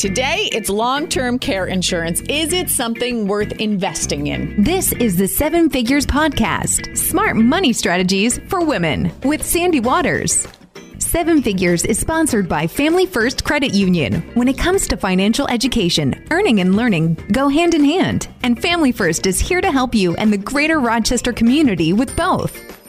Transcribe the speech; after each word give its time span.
Today, 0.00 0.48
it's 0.50 0.70
long 0.70 1.08
term 1.08 1.38
care 1.38 1.66
insurance. 1.66 2.22
Is 2.22 2.54
it 2.54 2.70
something 2.70 3.26
worth 3.26 3.52
investing 3.60 4.28
in? 4.28 4.64
This 4.64 4.92
is 4.92 5.18
the 5.18 5.28
Seven 5.28 5.68
Figures 5.68 6.06
Podcast 6.06 6.96
Smart 6.96 7.36
Money 7.36 7.74
Strategies 7.74 8.38
for 8.48 8.64
Women 8.64 9.12
with 9.24 9.44
Sandy 9.44 9.78
Waters. 9.78 10.48
Seven 10.96 11.42
Figures 11.42 11.84
is 11.84 11.98
sponsored 11.98 12.48
by 12.48 12.66
Family 12.66 13.04
First 13.04 13.44
Credit 13.44 13.74
Union. 13.74 14.22
When 14.32 14.48
it 14.48 14.56
comes 14.56 14.88
to 14.88 14.96
financial 14.96 15.46
education, 15.48 16.26
earning 16.30 16.60
and 16.60 16.76
learning 16.76 17.16
go 17.32 17.48
hand 17.48 17.74
in 17.74 17.84
hand, 17.84 18.26
and 18.42 18.58
Family 18.58 18.92
First 18.92 19.26
is 19.26 19.38
here 19.38 19.60
to 19.60 19.70
help 19.70 19.94
you 19.94 20.14
and 20.14 20.32
the 20.32 20.38
greater 20.38 20.80
Rochester 20.80 21.34
community 21.34 21.92
with 21.92 22.16
both. 22.16 22.79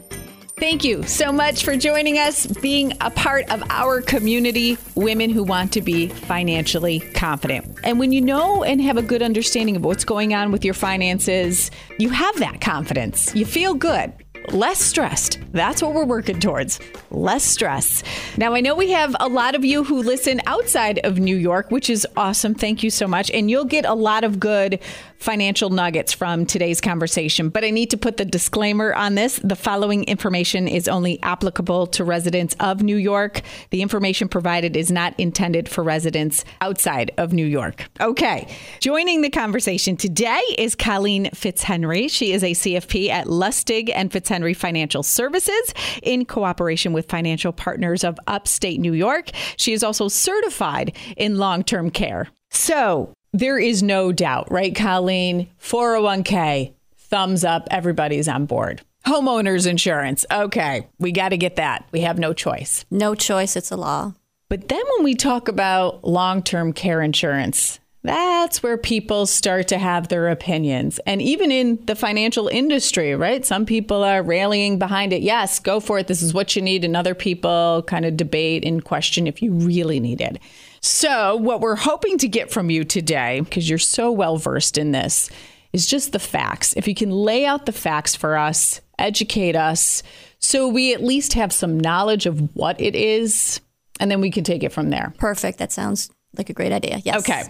Thank 0.62 0.84
you 0.84 1.02
so 1.08 1.32
much 1.32 1.64
for 1.64 1.76
joining 1.76 2.20
us, 2.20 2.46
being 2.46 2.94
a 3.02 3.10
part 3.10 3.50
of 3.50 3.64
our 3.72 4.00
community, 4.00 4.78
women 4.94 5.32
who 5.32 5.42
want 5.42 5.74
to 5.74 5.82
be 5.82 6.08
financially 6.08 7.00
confident. 7.00 7.80
And 7.84 7.98
when 7.98 8.12
you 8.12 8.22
know 8.22 8.64
and 8.64 8.80
have 8.80 8.96
a 8.96 9.02
good 9.02 9.24
understanding 9.24 9.76
of 9.76 9.84
what's 9.84 10.06
going 10.06 10.36
on 10.36 10.52
with 10.52 10.64
your 10.64 10.76
finances, 10.76 11.72
you 11.98 12.10
have 12.10 12.38
that 12.38 12.62
confidence. 12.62 13.36
You 13.36 13.44
feel 13.44 13.74
good 13.74 14.14
less 14.50 14.80
stressed. 14.80 15.40
That's 15.52 15.82
what 15.82 15.94
we're 15.94 16.06
working 16.06 16.40
towards. 16.40 16.80
Less 17.12 17.44
stress. 17.44 18.04
Now, 18.38 18.54
I 18.54 18.62
know 18.62 18.76
we 18.76 18.92
have 18.92 19.16
a 19.20 19.28
lot 19.28 19.56
of 19.56 19.64
you 19.64 19.84
who 19.84 20.02
listen 20.02 20.42
outside 20.48 21.00
of 21.04 21.20
New 21.20 21.36
York, 21.36 21.72
which 21.72 21.90
is 21.90 22.08
awesome. 22.18 22.56
Thank 22.56 22.84
you 22.84 22.90
so 22.90 23.08
much. 23.08 23.30
And 23.32 23.50
you'll 23.50 23.66
get 23.66 23.86
a 23.86 23.94
lot 23.94 24.24
of 24.24 24.40
good 24.40 24.80
financial 25.22 25.70
nuggets 25.70 26.12
from 26.12 26.48
today's 26.48 26.82
conversation. 26.82 27.50
But 27.50 27.64
I 27.64 27.70
need 27.70 27.92
to 27.92 27.98
put 27.98 28.18
the 28.18 28.26
disclaimer 28.26 28.94
on 28.94 29.14
this. 29.14 29.40
The 29.44 29.56
following 29.56 30.04
information 30.06 30.68
is 30.68 30.88
only 30.88 31.22
applicable 31.22 31.88
to 31.88 32.04
residents 32.04 32.56
of 32.60 32.82
New 32.82 32.96
York. 32.96 33.42
The 33.70 33.84
information 33.84 34.28
provided 34.28 34.76
is 34.76 34.92
not 34.92 35.14
intended 35.20 35.70
for 35.70 35.84
residents 35.84 36.44
outside 36.60 37.12
of 37.18 37.34
New 37.34 37.46
York. 37.46 37.88
Okay. 38.02 38.48
Joining 38.80 39.22
the 39.22 39.30
conversation 39.30 39.96
today 39.96 40.42
is 40.58 40.74
Colleen 40.74 41.26
Fitzhenry. 41.36 42.10
She 42.10 42.34
is 42.34 42.44
a 42.44 42.52
CFP 42.52 43.10
at 43.10 43.28
Lustig 43.28 43.92
and 43.94 44.12
Fitzhenry 44.12 44.56
Financial 44.56 45.04
Services 45.04 45.74
in 46.02 46.26
cooperation 46.26 46.94
with 46.94 47.08
financial 47.08 47.54
partners 47.54 48.04
of 48.04 48.20
upstate 48.26 48.80
New 48.80 48.94
York. 48.94 49.30
She 49.58 49.74
is 49.74 49.84
also 49.84 50.08
certified 50.08 50.98
in 51.16 51.38
long 51.38 51.64
term 51.64 51.92
care. 51.92 52.28
So 52.50 53.14
there 53.34 53.58
is 53.58 53.82
no 53.82 54.12
doubt, 54.12 54.52
right, 54.52 54.76
Colleen? 54.76 55.50
401k, 55.62 56.74
thumbs 56.98 57.44
up, 57.44 57.68
everybody's 57.72 58.28
on 58.28 58.46
board. 58.46 58.82
Homeowners 59.06 59.68
insurance. 59.68 60.26
Okay, 60.32 60.88
we 61.00 61.12
got 61.12 61.30
to 61.30 61.38
get 61.38 61.56
that. 61.56 61.86
We 61.92 62.02
have 62.02 62.20
no 62.20 62.34
choice. 62.34 62.86
No 62.92 63.16
choice, 63.16 63.56
it's 63.56 63.72
a 63.72 63.78
law. 63.78 64.14
But 64.50 64.68
then 64.68 64.84
when 64.96 65.06
we 65.06 65.16
talk 65.16 65.48
about 65.48 66.04
long 66.04 66.44
term 66.44 66.74
care 66.74 67.02
insurance, 67.02 67.80
that's 68.04 68.62
where 68.62 68.78
people 68.78 69.26
start 69.26 69.68
to 69.70 69.78
have 69.78 70.08
their 70.08 70.28
opinions. 70.28 71.00
And 71.06 71.22
even 71.22 71.52
in 71.52 71.80
the 71.86 71.96
financial 71.96 72.48
industry, 72.48 73.16
right? 73.16 73.46
Some 73.46 73.66
people 73.66 74.04
are 74.04 74.24
rallying 74.24 74.80
behind 74.80 75.14
it. 75.14 75.22
Yes, 75.22 75.60
go 75.60 75.80
for 75.80 76.00
it. 76.00 76.08
This 76.08 76.22
is 76.22 76.34
what 76.34 76.56
you 76.56 76.62
need. 76.62 76.84
And 76.84 76.98
other 76.98 77.14
people 77.14 77.84
kind 77.88 78.06
of 78.06 78.18
debate 78.18 78.66
and 78.66 78.84
question 78.84 79.28
if 79.28 79.42
you 79.42 79.54
really 79.54 80.00
need 80.00 80.20
it. 80.20 80.38
So, 80.82 81.36
what 81.36 81.62
we're 81.62 81.76
hoping 81.76 82.18
to 82.20 82.28
get 82.28 82.52
from 82.52 82.72
you 82.72 82.84
today, 82.84 83.42
because 83.42 83.70
you're 83.70 83.78
so 83.78 84.12
well 84.12 84.38
versed 84.38 84.78
in 84.78 84.92
this, 84.92 85.30
is 85.74 85.86
just 85.86 86.12
the 86.12 86.20
facts. 86.20 86.74
If 86.76 86.88
you 86.88 86.96
can 86.96 87.12
lay 87.12 87.46
out 87.46 87.66
the 87.66 87.72
facts 87.72 88.16
for 88.16 88.36
us, 88.36 88.82
educate 88.98 89.56
us, 89.56 90.02
so 90.40 90.68
we 90.68 90.94
at 90.94 91.04
least 91.04 91.34
have 91.34 91.54
some 91.54 91.80
knowledge 91.80 92.26
of 92.26 92.56
what 92.56 92.82
it 92.82 92.96
is, 92.96 93.62
and 94.00 94.10
then 94.10 94.22
we 94.22 94.32
can 94.32 94.44
take 94.44 94.64
it 94.64 94.74
from 94.74 94.90
there. 94.90 95.14
Perfect. 95.20 95.60
That 95.60 95.72
sounds 95.72 96.10
like 96.36 96.50
a 96.50 96.54
great 96.54 96.72
idea. 96.72 97.00
Yes. 97.04 97.20
Okay. 97.20 97.44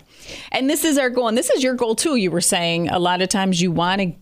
And 0.51 0.69
this 0.69 0.83
is 0.83 0.97
our 0.97 1.09
goal. 1.09 1.29
And 1.29 1.37
this 1.37 1.49
is 1.49 1.63
your 1.63 1.75
goal 1.75 1.95
too. 1.95 2.17
You 2.17 2.31
were 2.31 2.41
saying 2.41 2.89
a 2.89 2.99
lot 2.99 3.21
of 3.21 3.29
times 3.29 3.61
you 3.61 3.71
want 3.71 4.01
to 4.01 4.13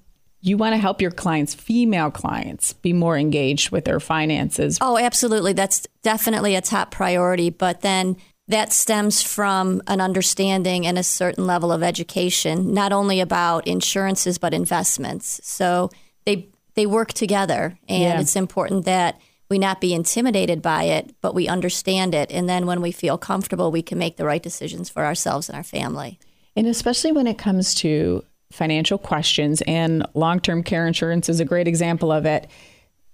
you 0.41 0.55
want 0.55 0.73
to 0.73 0.77
help 0.77 1.01
your 1.01 1.11
clients, 1.11 1.53
female 1.53 2.09
clients, 2.09 2.71
be 2.71 2.93
more 2.93 3.17
engaged 3.17 3.71
with 3.71 3.83
their 3.83 3.99
finances. 3.99 4.77
Oh, 4.79 4.97
absolutely. 4.97 5.51
That's 5.51 5.85
definitely 6.01 6.55
a 6.55 6.61
top 6.61 6.91
priority. 6.91 7.49
But 7.49 7.81
then 7.81 8.15
that 8.49 8.73
stems 8.73 9.21
from 9.21 9.81
an 9.87 10.01
understanding 10.01 10.85
and 10.85 10.97
a 10.97 11.03
certain 11.03 11.45
level 11.45 11.71
of 11.71 11.83
education, 11.83 12.73
not 12.73 12.91
only 12.91 13.21
about 13.21 13.67
insurances 13.67 14.37
but 14.37 14.53
investments. 14.53 15.39
So 15.43 15.89
they 16.25 16.49
they 16.73 16.85
work 16.85 17.13
together, 17.13 17.77
and 17.87 18.01
yeah. 18.01 18.19
it's 18.19 18.35
important 18.35 18.85
that 18.85 19.19
we 19.49 19.59
not 19.59 19.81
be 19.81 19.93
intimidated 19.93 20.61
by 20.61 20.83
it, 20.83 21.13
but 21.21 21.33
we 21.33 21.47
understand 21.47 22.13
it. 22.13 22.31
And 22.31 22.47
then 22.47 22.65
when 22.65 22.81
we 22.81 22.91
feel 22.91 23.17
comfortable, 23.17 23.71
we 23.71 23.81
can 23.81 23.97
make 23.97 24.17
the 24.17 24.25
right 24.25 24.41
decisions 24.41 24.89
for 24.89 25.03
ourselves 25.05 25.49
and 25.49 25.55
our 25.55 25.63
family. 25.63 26.19
And 26.55 26.67
especially 26.67 27.11
when 27.11 27.27
it 27.27 27.37
comes 27.37 27.73
to 27.75 28.23
financial 28.51 28.97
questions, 28.97 29.61
and 29.67 30.05
long 30.15 30.39
term 30.39 30.63
care 30.63 30.87
insurance 30.87 31.29
is 31.29 31.39
a 31.39 31.45
great 31.45 31.67
example 31.67 32.11
of 32.11 32.25
it. 32.25 32.49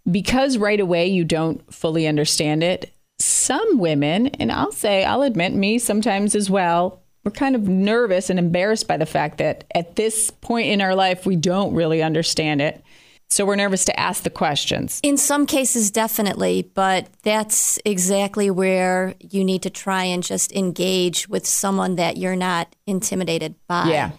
Because 0.09 0.57
right 0.57 0.79
away 0.79 1.07
you 1.07 1.25
don't 1.25 1.73
fully 1.73 2.07
understand 2.07 2.63
it, 2.63 2.93
some 3.19 3.77
women, 3.77 4.27
and 4.27 4.51
I'll 4.51 4.71
say, 4.71 5.03
I'll 5.03 5.21
admit 5.21 5.53
me 5.53 5.79
sometimes 5.79 6.35
as 6.35 6.49
well, 6.49 7.01
we're 7.23 7.31
kind 7.31 7.55
of 7.55 7.67
nervous 7.67 8.29
and 8.29 8.37
embarrassed 8.37 8.87
by 8.87 8.97
the 8.97 9.05
fact 9.05 9.39
that 9.39 9.63
at 9.73 9.95
this 9.95 10.29
point 10.29 10.67
in 10.67 10.81
our 10.81 10.93
life, 10.93 11.25
we 11.25 11.35
don't 11.35 11.73
really 11.73 12.03
understand 12.03 12.61
it. 12.61 12.83
So 13.29 13.43
we're 13.43 13.55
nervous 13.55 13.85
to 13.85 13.99
ask 13.99 14.21
the 14.21 14.29
questions. 14.29 14.99
In 15.01 15.17
some 15.17 15.47
cases, 15.47 15.89
definitely, 15.89 16.69
but 16.75 17.07
that's 17.23 17.79
exactly 17.83 18.51
where 18.51 19.15
you 19.19 19.43
need 19.43 19.63
to 19.63 19.71
try 19.71 20.03
and 20.03 20.21
just 20.21 20.51
engage 20.51 21.27
with 21.27 21.47
someone 21.47 21.95
that 21.95 22.17
you're 22.17 22.35
not 22.35 22.75
intimidated 22.85 23.55
by. 23.67 23.89
Yeah. 23.89 24.11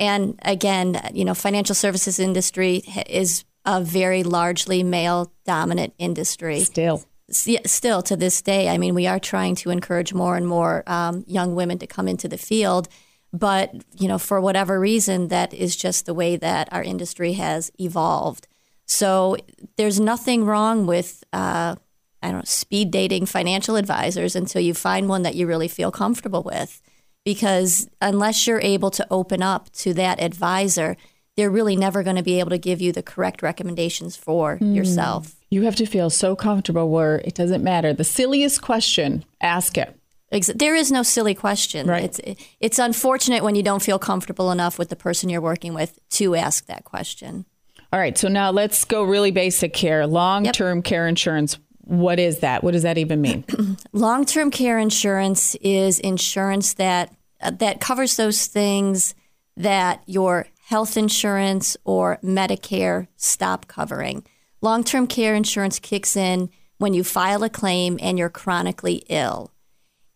And 0.00 0.38
again, 0.42 1.00
you 1.14 1.24
know, 1.24 1.34
financial 1.34 1.76
services 1.76 2.18
industry 2.18 2.82
is 3.08 3.44
a 3.64 3.80
very 3.80 4.24
largely 4.24 4.82
male 4.82 5.32
dominant 5.44 5.94
industry. 5.98 6.60
Still. 6.60 7.04
Still 7.30 8.02
to 8.02 8.16
this 8.16 8.40
day. 8.40 8.70
I 8.70 8.78
mean, 8.78 8.94
we 8.94 9.06
are 9.06 9.20
trying 9.20 9.54
to 9.56 9.70
encourage 9.70 10.14
more 10.14 10.36
and 10.36 10.46
more 10.46 10.82
um, 10.86 11.24
young 11.26 11.54
women 11.54 11.78
to 11.78 11.86
come 11.86 12.08
into 12.08 12.26
the 12.26 12.38
field 12.38 12.88
but 13.32 13.74
you 13.98 14.08
know 14.08 14.18
for 14.18 14.40
whatever 14.40 14.80
reason 14.80 15.28
that 15.28 15.52
is 15.52 15.76
just 15.76 16.06
the 16.06 16.14
way 16.14 16.36
that 16.36 16.68
our 16.72 16.82
industry 16.82 17.34
has 17.34 17.70
evolved 17.78 18.46
so 18.86 19.36
there's 19.76 20.00
nothing 20.00 20.44
wrong 20.44 20.86
with 20.86 21.24
uh, 21.32 21.74
i 22.22 22.30
don't 22.30 22.38
know 22.38 22.44
speed 22.44 22.90
dating 22.90 23.26
financial 23.26 23.76
advisors 23.76 24.34
until 24.34 24.62
you 24.62 24.72
find 24.72 25.08
one 25.08 25.22
that 25.22 25.34
you 25.34 25.46
really 25.46 25.68
feel 25.68 25.90
comfortable 25.90 26.42
with 26.42 26.80
because 27.24 27.88
unless 28.00 28.46
you're 28.46 28.60
able 28.60 28.90
to 28.90 29.06
open 29.10 29.42
up 29.42 29.70
to 29.72 29.92
that 29.92 30.20
advisor 30.20 30.96
they're 31.36 31.50
really 31.50 31.76
never 31.76 32.02
going 32.02 32.16
to 32.16 32.22
be 32.22 32.40
able 32.40 32.50
to 32.50 32.58
give 32.58 32.80
you 32.80 32.92
the 32.92 33.02
correct 33.02 33.42
recommendations 33.42 34.16
for 34.16 34.58
mm. 34.58 34.74
yourself 34.74 35.37
you 35.50 35.62
have 35.62 35.76
to 35.76 35.86
feel 35.86 36.10
so 36.10 36.36
comfortable 36.36 36.88
where 36.90 37.16
it 37.18 37.34
doesn't 37.34 37.62
matter 37.62 37.92
the 37.92 38.04
silliest 38.04 38.62
question 38.62 39.24
ask 39.40 39.78
it 39.78 39.98
there 40.30 40.74
is 40.74 40.92
no 40.92 41.02
silly 41.02 41.34
question. 41.34 41.86
Right. 41.86 42.04
It's 42.04 42.44
it's 42.60 42.78
unfortunate 42.78 43.42
when 43.42 43.54
you 43.54 43.62
don't 43.62 43.82
feel 43.82 43.98
comfortable 43.98 44.50
enough 44.50 44.78
with 44.78 44.90
the 44.90 44.96
person 44.96 45.30
you're 45.30 45.40
working 45.40 45.74
with 45.74 45.98
to 46.10 46.34
ask 46.34 46.66
that 46.66 46.84
question. 46.84 47.46
All 47.92 47.98
right, 47.98 48.18
so 48.18 48.28
now 48.28 48.50
let's 48.50 48.84
go 48.84 49.02
really 49.02 49.30
basic 49.30 49.74
here. 49.74 50.04
Long-term 50.04 50.78
yep. 50.78 50.84
care 50.84 51.08
insurance. 51.08 51.58
What 51.80 52.18
is 52.18 52.40
that? 52.40 52.62
What 52.62 52.72
does 52.72 52.82
that 52.82 52.98
even 52.98 53.22
mean? 53.22 53.44
Long-term 53.92 54.50
care 54.50 54.78
insurance 54.78 55.54
is 55.62 55.98
insurance 55.98 56.74
that 56.74 57.14
uh, 57.40 57.52
that 57.52 57.80
covers 57.80 58.16
those 58.16 58.46
things 58.46 59.14
that 59.56 60.02
your 60.04 60.48
health 60.66 60.98
insurance 60.98 61.78
or 61.84 62.18
Medicare 62.22 63.08
stop 63.16 63.66
covering. 63.66 64.26
Long-term 64.60 65.06
care 65.06 65.34
insurance 65.34 65.78
kicks 65.78 66.16
in 66.16 66.50
when 66.78 66.94
you 66.94 67.04
file 67.04 67.42
a 67.42 67.50
claim 67.50 67.98
and 68.00 68.18
you're 68.18 68.28
chronically 68.28 69.04
ill 69.08 69.52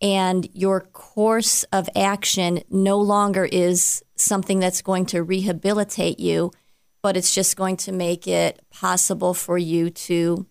and 0.03 0.49
your 0.53 0.81
course 0.81 1.63
of 1.73 1.89
action 1.95 2.61
no 2.69 2.99
longer 2.99 3.45
is 3.45 4.03
something 4.17 4.59
that's 4.59 4.83
going 4.83 5.07
to 5.07 5.23
rehabilitate 5.23 6.19
you, 6.19 6.51
but 7.03 7.17
it's 7.17 7.35
just 7.35 7.57
going 7.57 7.77
to 7.77 7.93
make 7.93 8.27
it 8.27 8.61
possible 8.71 9.33
for 9.33 9.57
you 9.57 9.91
to 9.91 10.45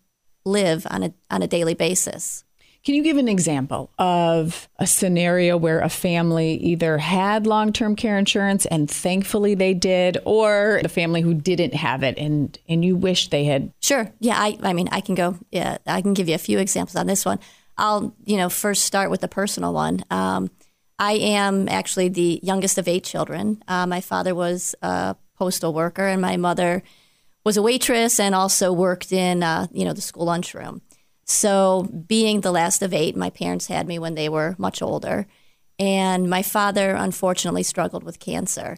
live 0.45 0.87
on 0.89 1.03
a 1.03 1.13
on 1.29 1.41
a 1.41 1.47
daily 1.47 1.73
basis. 1.73 2.45
Can 2.83 2.95
you 2.95 3.03
give 3.03 3.17
an 3.17 3.27
example 3.27 3.91
of 3.99 4.67
a 4.79 4.87
scenario 4.87 5.55
where 5.55 5.81
a 5.81 5.89
family 5.89 6.55
either 6.55 6.97
had 6.97 7.45
long 7.45 7.73
term 7.73 7.95
care 7.95 8.17
insurance 8.17 8.65
and 8.65 8.89
thankfully 8.89 9.53
they 9.53 9.75
did, 9.75 10.17
or 10.25 10.81
a 10.83 10.89
family 10.89 11.21
who 11.21 11.35
didn't 11.35 11.75
have 11.75 12.01
it 12.01 12.17
and, 12.17 12.57
and 12.67 12.83
you 12.83 12.95
wish 12.95 13.29
they 13.29 13.43
had? 13.43 13.71
Sure. 13.81 14.11
Yeah. 14.19 14.35
I, 14.37 14.57
I 14.63 14.73
mean, 14.73 14.89
I 14.91 15.01
can 15.01 15.13
go, 15.13 15.37
yeah, 15.51 15.77
I 15.85 16.01
can 16.01 16.15
give 16.15 16.27
you 16.27 16.35
a 16.35 16.39
few 16.39 16.57
examples 16.57 16.95
on 16.95 17.05
this 17.05 17.23
one. 17.23 17.39
I'll 17.77 18.13
you 18.25 18.37
know 18.37 18.49
first 18.49 18.85
start 18.85 19.09
with 19.09 19.21
the 19.21 19.27
personal 19.27 19.73
one. 19.73 20.03
Um, 20.09 20.51
I 20.99 21.13
am 21.13 21.67
actually 21.67 22.09
the 22.09 22.39
youngest 22.43 22.77
of 22.77 22.87
eight 22.87 23.03
children. 23.03 23.61
Uh, 23.67 23.87
my 23.87 24.01
father 24.01 24.35
was 24.35 24.75
a 24.81 25.15
postal 25.35 25.73
worker, 25.73 26.07
and 26.07 26.21
my 26.21 26.37
mother 26.37 26.83
was 27.43 27.57
a 27.57 27.61
waitress 27.61 28.19
and 28.19 28.35
also 28.35 28.71
worked 28.71 29.11
in 29.11 29.41
uh, 29.41 29.67
you 29.71 29.83
know 29.83 29.93
the 29.93 30.01
school 30.01 30.25
lunchroom. 30.25 30.81
So, 31.31 31.83
being 32.07 32.41
the 32.41 32.51
last 32.51 32.81
of 32.81 32.93
eight, 32.93 33.15
my 33.15 33.29
parents 33.29 33.67
had 33.67 33.87
me 33.87 33.97
when 33.97 34.15
they 34.15 34.27
were 34.27 34.55
much 34.57 34.81
older, 34.81 35.27
and 35.79 36.29
my 36.29 36.41
father 36.41 36.91
unfortunately 36.91 37.63
struggled 37.63 38.03
with 38.03 38.19
cancer. 38.19 38.77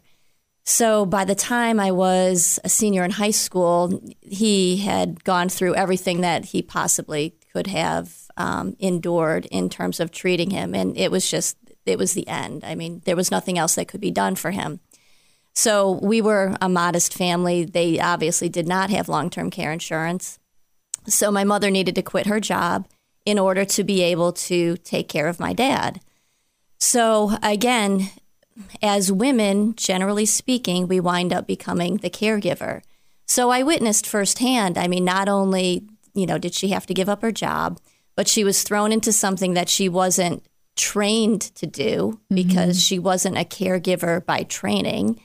So 0.63 1.05
by 1.05 1.25
the 1.25 1.35
time 1.35 1.79
I 1.79 1.91
was 1.91 2.59
a 2.63 2.69
senior 2.69 3.03
in 3.03 3.11
high 3.11 3.31
school, 3.31 4.01
he 4.21 4.77
had 4.77 5.23
gone 5.23 5.49
through 5.49 5.75
everything 5.75 6.21
that 6.21 6.45
he 6.45 6.61
possibly 6.61 7.35
could 7.51 7.67
have 7.67 8.29
um, 8.37 8.75
endured 8.79 9.47
in 9.47 9.67
terms 9.67 9.99
of 9.99 10.11
treating 10.11 10.51
him, 10.51 10.75
and 10.75 10.95
it 10.95 11.11
was 11.11 11.29
just 11.29 11.57
it 11.87 11.97
was 11.97 12.13
the 12.13 12.27
end. 12.27 12.63
I 12.63 12.75
mean, 12.75 13.01
there 13.05 13.15
was 13.15 13.31
nothing 13.31 13.57
else 13.57 13.75
that 13.75 13.87
could 13.87 13.99
be 13.99 14.11
done 14.11 14.35
for 14.35 14.51
him. 14.51 14.79
So 15.55 15.99
we 16.03 16.21
were 16.21 16.55
a 16.61 16.69
modest 16.69 17.15
family. 17.15 17.65
They 17.65 17.99
obviously 17.99 18.47
did 18.47 18.67
not 18.67 18.91
have 18.91 19.09
long 19.09 19.31
term 19.31 19.49
care 19.49 19.71
insurance. 19.71 20.37
So 21.07 21.31
my 21.31 21.43
mother 21.43 21.69
needed 21.69 21.95
to 21.95 22.01
quit 22.01 22.27
her 22.27 22.39
job 22.39 22.87
in 23.25 23.39
order 23.39 23.65
to 23.65 23.83
be 23.83 24.01
able 24.01 24.33
to 24.33 24.77
take 24.77 25.07
care 25.07 25.27
of 25.27 25.39
my 25.39 25.53
dad. 25.53 26.01
So 26.79 27.37
again, 27.41 28.09
as 28.81 29.11
women, 29.11 29.75
generally 29.75 30.25
speaking, 30.25 30.87
we 30.87 30.99
wind 30.99 31.33
up 31.33 31.47
becoming 31.47 31.97
the 31.97 32.09
caregiver. 32.09 32.81
So 33.25 33.49
I 33.49 33.63
witnessed 33.63 34.05
firsthand. 34.05 34.77
I 34.77 34.87
mean, 34.87 35.05
not 35.05 35.29
only, 35.29 35.87
you 36.13 36.25
know, 36.25 36.37
did 36.37 36.53
she 36.53 36.69
have 36.69 36.85
to 36.87 36.93
give 36.93 37.09
up 37.09 37.21
her 37.21 37.31
job, 37.31 37.79
but 38.15 38.27
she 38.27 38.43
was 38.43 38.63
thrown 38.63 38.91
into 38.91 39.11
something 39.11 39.53
that 39.53 39.69
she 39.69 39.89
wasn't 39.89 40.45
trained 40.75 41.41
to 41.55 41.65
do 41.65 42.19
because 42.29 42.77
mm-hmm. 42.77 42.83
she 42.83 42.99
wasn't 42.99 43.37
a 43.37 43.45
caregiver 43.45 44.23
by 44.25 44.43
training. 44.43 45.19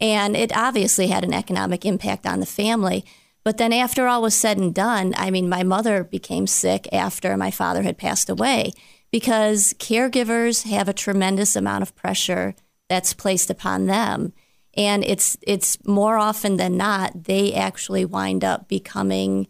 And 0.00 0.36
it 0.36 0.56
obviously 0.56 1.08
had 1.08 1.24
an 1.24 1.34
economic 1.34 1.84
impact 1.84 2.26
on 2.26 2.40
the 2.40 2.46
family. 2.46 3.04
But 3.44 3.58
then, 3.58 3.72
after 3.72 4.06
all 4.06 4.22
was 4.22 4.34
said 4.34 4.58
and 4.58 4.74
done, 4.74 5.14
I 5.16 5.30
mean, 5.30 5.48
my 5.48 5.62
mother 5.62 6.04
became 6.04 6.46
sick 6.46 6.88
after 6.92 7.36
my 7.36 7.50
father 7.50 7.82
had 7.82 7.98
passed 7.98 8.30
away 8.30 8.72
because 9.10 9.74
caregivers 9.78 10.64
have 10.64 10.88
a 10.88 10.92
tremendous 10.92 11.56
amount 11.56 11.82
of 11.82 11.94
pressure 11.96 12.54
that's 12.88 13.14
placed 13.14 13.50
upon 13.50 13.86
them. 13.86 14.32
And 14.74 15.04
it's, 15.04 15.36
it's 15.42 15.84
more 15.86 16.16
often 16.16 16.56
than 16.56 16.76
not, 16.76 17.24
they 17.24 17.52
actually 17.52 18.04
wind 18.04 18.44
up 18.44 18.68
becoming 18.68 19.48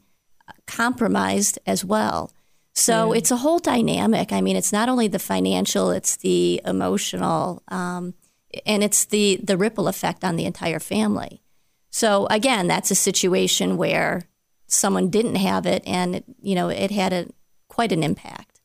compromised 0.67 1.59
as 1.67 1.85
well. 1.85 2.33
So 2.75 3.13
yeah. 3.13 3.19
it's 3.19 3.31
a 3.31 3.37
whole 3.37 3.59
dynamic. 3.59 4.33
I 4.33 4.41
mean, 4.41 4.57
it's 4.57 4.73
not 4.73 4.89
only 4.89 5.07
the 5.07 5.19
financial, 5.19 5.91
it's 5.91 6.17
the 6.17 6.61
emotional. 6.65 7.63
Um, 7.69 8.15
and 8.67 8.83
it's 8.83 9.07
the 9.07 9.41
the 9.43 9.57
ripple 9.57 9.89
effect 9.89 10.25
on 10.25 10.37
the 10.37 10.45
entire 10.45 10.81
family. 10.81 11.43
So 11.93 12.27
again, 12.31 12.67
that's 12.67 12.91
a 12.91 12.97
situation 12.97 13.77
where 13.77 14.23
someone 14.67 15.11
didn't 15.11 15.37
have 15.37 15.67
it, 15.67 15.83
and 15.87 16.17
it, 16.17 16.25
you 16.41 16.55
know 16.55 16.69
it 16.69 16.91
had 16.91 17.13
a 17.13 17.29
quite 17.69 17.93
an 17.93 18.03
impact. 18.03 18.61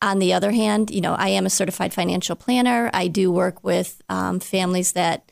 On 0.00 0.20
the 0.20 0.32
other 0.32 0.52
hand, 0.52 0.90
you 0.90 1.00
know 1.00 1.14
I 1.14 1.28
am 1.30 1.44
a 1.44 1.50
certified 1.50 1.92
financial 1.92 2.36
planner. 2.36 2.90
I 2.94 3.08
do 3.08 3.32
work 3.32 3.62
with 3.64 4.00
um, 4.08 4.38
families 4.38 4.92
that 4.92 5.30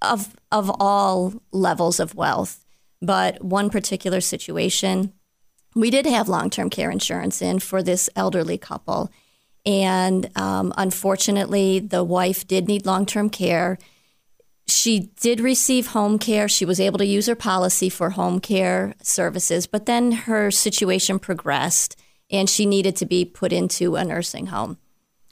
of 0.00 0.34
of 0.50 0.70
all 0.80 1.34
levels 1.52 2.00
of 2.00 2.14
wealth, 2.14 2.64
but 3.02 3.44
one 3.44 3.68
particular 3.68 4.22
situation, 4.22 5.12
we 5.76 5.90
did 5.90 6.06
have 6.06 6.30
long 6.30 6.48
term 6.48 6.70
care 6.70 6.90
insurance 6.90 7.42
in 7.42 7.58
for 7.58 7.82
this 7.82 8.08
elderly 8.16 8.56
couple, 8.56 9.12
and 9.66 10.30
um, 10.34 10.72
unfortunately, 10.78 11.78
the 11.78 12.02
wife 12.02 12.46
did 12.46 12.68
need 12.68 12.86
long 12.86 13.04
term 13.04 13.28
care. 13.28 13.76
She 14.72 15.10
did 15.20 15.38
receive 15.38 15.88
home 15.88 16.18
care. 16.18 16.48
She 16.48 16.64
was 16.64 16.80
able 16.80 16.98
to 16.98 17.06
use 17.06 17.26
her 17.26 17.34
policy 17.34 17.88
for 17.88 18.10
home 18.10 18.40
care 18.40 18.94
services, 19.02 19.66
but 19.66 19.86
then 19.86 20.12
her 20.12 20.50
situation 20.50 21.18
progressed 21.18 21.94
and 22.30 22.48
she 22.48 22.64
needed 22.64 22.96
to 22.96 23.06
be 23.06 23.24
put 23.26 23.52
into 23.52 23.96
a 23.96 24.04
nursing 24.04 24.46
home. 24.46 24.78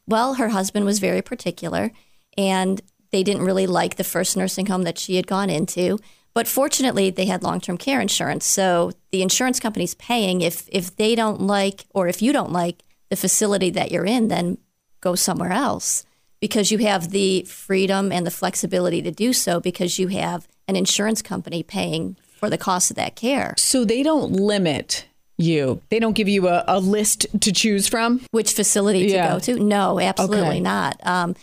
Well, 0.06 0.34
her 0.34 0.50
husband 0.50 0.84
was 0.84 0.98
very 0.98 1.22
particular 1.22 1.90
and 2.36 2.82
they 3.12 3.22
didn't 3.22 3.44
really 3.44 3.66
like 3.66 3.96
the 3.96 4.04
first 4.04 4.36
nursing 4.36 4.66
home 4.66 4.82
that 4.82 4.98
she 4.98 5.16
had 5.16 5.26
gone 5.26 5.48
into. 5.48 5.98
But 6.34 6.46
fortunately, 6.46 7.10
they 7.10 7.24
had 7.24 7.42
long 7.42 7.60
term 7.60 7.78
care 7.78 8.00
insurance. 8.00 8.44
So 8.44 8.92
the 9.10 9.22
insurance 9.22 9.58
company's 9.58 9.94
paying 9.94 10.42
if, 10.42 10.68
if 10.70 10.94
they 10.96 11.14
don't 11.14 11.40
like 11.40 11.86
or 11.94 12.08
if 12.08 12.20
you 12.20 12.32
don't 12.32 12.52
like 12.52 12.84
the 13.08 13.16
facility 13.16 13.70
that 13.70 13.90
you're 13.90 14.06
in, 14.06 14.28
then 14.28 14.58
go 15.00 15.14
somewhere 15.14 15.52
else 15.52 16.04
because 16.40 16.70
you 16.70 16.78
have 16.78 17.10
the 17.10 17.42
freedom 17.42 18.10
and 18.10 18.26
the 18.26 18.30
flexibility 18.30 19.02
to 19.02 19.10
do 19.10 19.32
so 19.32 19.60
because 19.60 19.98
you 19.98 20.08
have 20.08 20.48
an 20.66 20.76
insurance 20.76 21.22
company 21.22 21.62
paying 21.62 22.16
for 22.38 22.48
the 22.48 22.58
cost 22.58 22.90
of 22.90 22.96
that 22.96 23.16
care. 23.16 23.54
So 23.58 23.84
they 23.84 24.02
don't 24.02 24.32
limit 24.32 25.06
you. 25.36 25.80
They 25.90 25.98
don't 25.98 26.14
give 26.14 26.28
you 26.28 26.48
a, 26.48 26.64
a 26.66 26.80
list 26.80 27.26
to 27.40 27.52
choose 27.52 27.88
from? 27.88 28.20
Which 28.30 28.52
facility 28.52 29.06
to 29.06 29.12
yeah. 29.12 29.32
go 29.32 29.38
to? 29.40 29.58
No, 29.58 30.00
absolutely 30.00 30.48
okay. 30.48 30.60
not. 30.60 31.00
Um, 31.02 31.34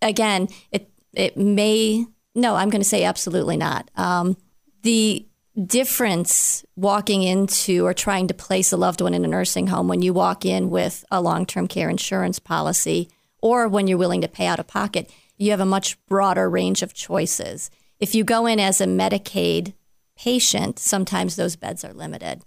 again, 0.00 0.48
it 0.70 0.90
it 1.12 1.36
may 1.36 2.06
no, 2.34 2.54
I'm 2.54 2.70
going 2.70 2.82
to 2.82 2.88
say 2.88 3.04
absolutely 3.04 3.56
not. 3.56 3.90
Um, 3.96 4.36
the 4.82 5.26
difference 5.66 6.64
walking 6.76 7.22
into 7.22 7.84
or 7.84 7.92
trying 7.92 8.26
to 8.28 8.34
place 8.34 8.72
a 8.72 8.76
loved 8.76 9.02
one 9.02 9.12
in 9.12 9.24
a 9.24 9.28
nursing 9.28 9.66
home 9.66 9.86
when 9.86 10.00
you 10.00 10.14
walk 10.14 10.46
in 10.46 10.70
with 10.70 11.04
a 11.10 11.20
long 11.20 11.44
term 11.44 11.68
care 11.68 11.90
insurance 11.90 12.38
policy 12.38 13.08
or 13.42 13.68
when 13.68 13.86
you're 13.86 13.98
willing 13.98 14.22
to 14.22 14.28
pay 14.28 14.46
out 14.46 14.58
of 14.58 14.66
pocket, 14.66 15.10
you 15.36 15.50
have 15.50 15.60
a 15.60 15.66
much 15.66 16.02
broader 16.06 16.48
range 16.48 16.82
of 16.82 16.94
choices. 16.94 17.70
If 18.00 18.14
you 18.14 18.24
go 18.24 18.46
in 18.46 18.58
as 18.58 18.80
a 18.80 18.86
Medicaid 18.86 19.74
patient, 20.16 20.78
sometimes 20.78 21.36
those 21.36 21.56
beds 21.56 21.84
are 21.84 21.92
limited. 21.92 22.44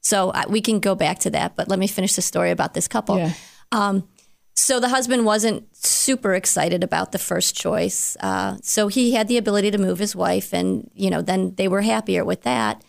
So 0.00 0.30
uh, 0.30 0.44
we 0.48 0.60
can 0.60 0.80
go 0.80 0.94
back 0.94 1.18
to 1.20 1.30
that, 1.30 1.54
but 1.56 1.68
let 1.68 1.78
me 1.78 1.86
finish 1.86 2.14
the 2.14 2.22
story 2.22 2.50
about 2.50 2.74
this 2.74 2.88
couple. 2.88 3.18
Yeah. 3.18 3.32
Um, 3.72 4.08
so 4.54 4.80
the 4.80 4.88
husband 4.88 5.24
wasn't 5.24 5.64
super 5.76 6.34
excited 6.34 6.82
about 6.82 7.12
the 7.12 7.18
first 7.18 7.54
choice. 7.54 8.16
Uh, 8.18 8.56
so 8.62 8.88
he 8.88 9.12
had 9.12 9.28
the 9.28 9.36
ability 9.36 9.70
to 9.70 9.78
move 9.78 9.98
his 9.98 10.16
wife, 10.16 10.52
and 10.52 10.90
you 10.94 11.10
know, 11.10 11.22
then 11.22 11.54
they 11.54 11.68
were 11.68 11.82
happier 11.82 12.24
with 12.24 12.42
that. 12.42 12.82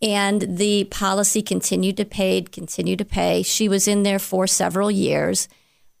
And 0.00 0.56
the 0.56 0.84
policy 0.84 1.42
continued 1.42 1.96
to 1.98 2.04
pay, 2.04 2.42
continued 2.42 2.98
to 2.98 3.04
pay. 3.04 3.42
She 3.42 3.68
was 3.68 3.86
in 3.86 4.04
there 4.04 4.18
for 4.18 4.46
several 4.46 4.90
years, 4.90 5.48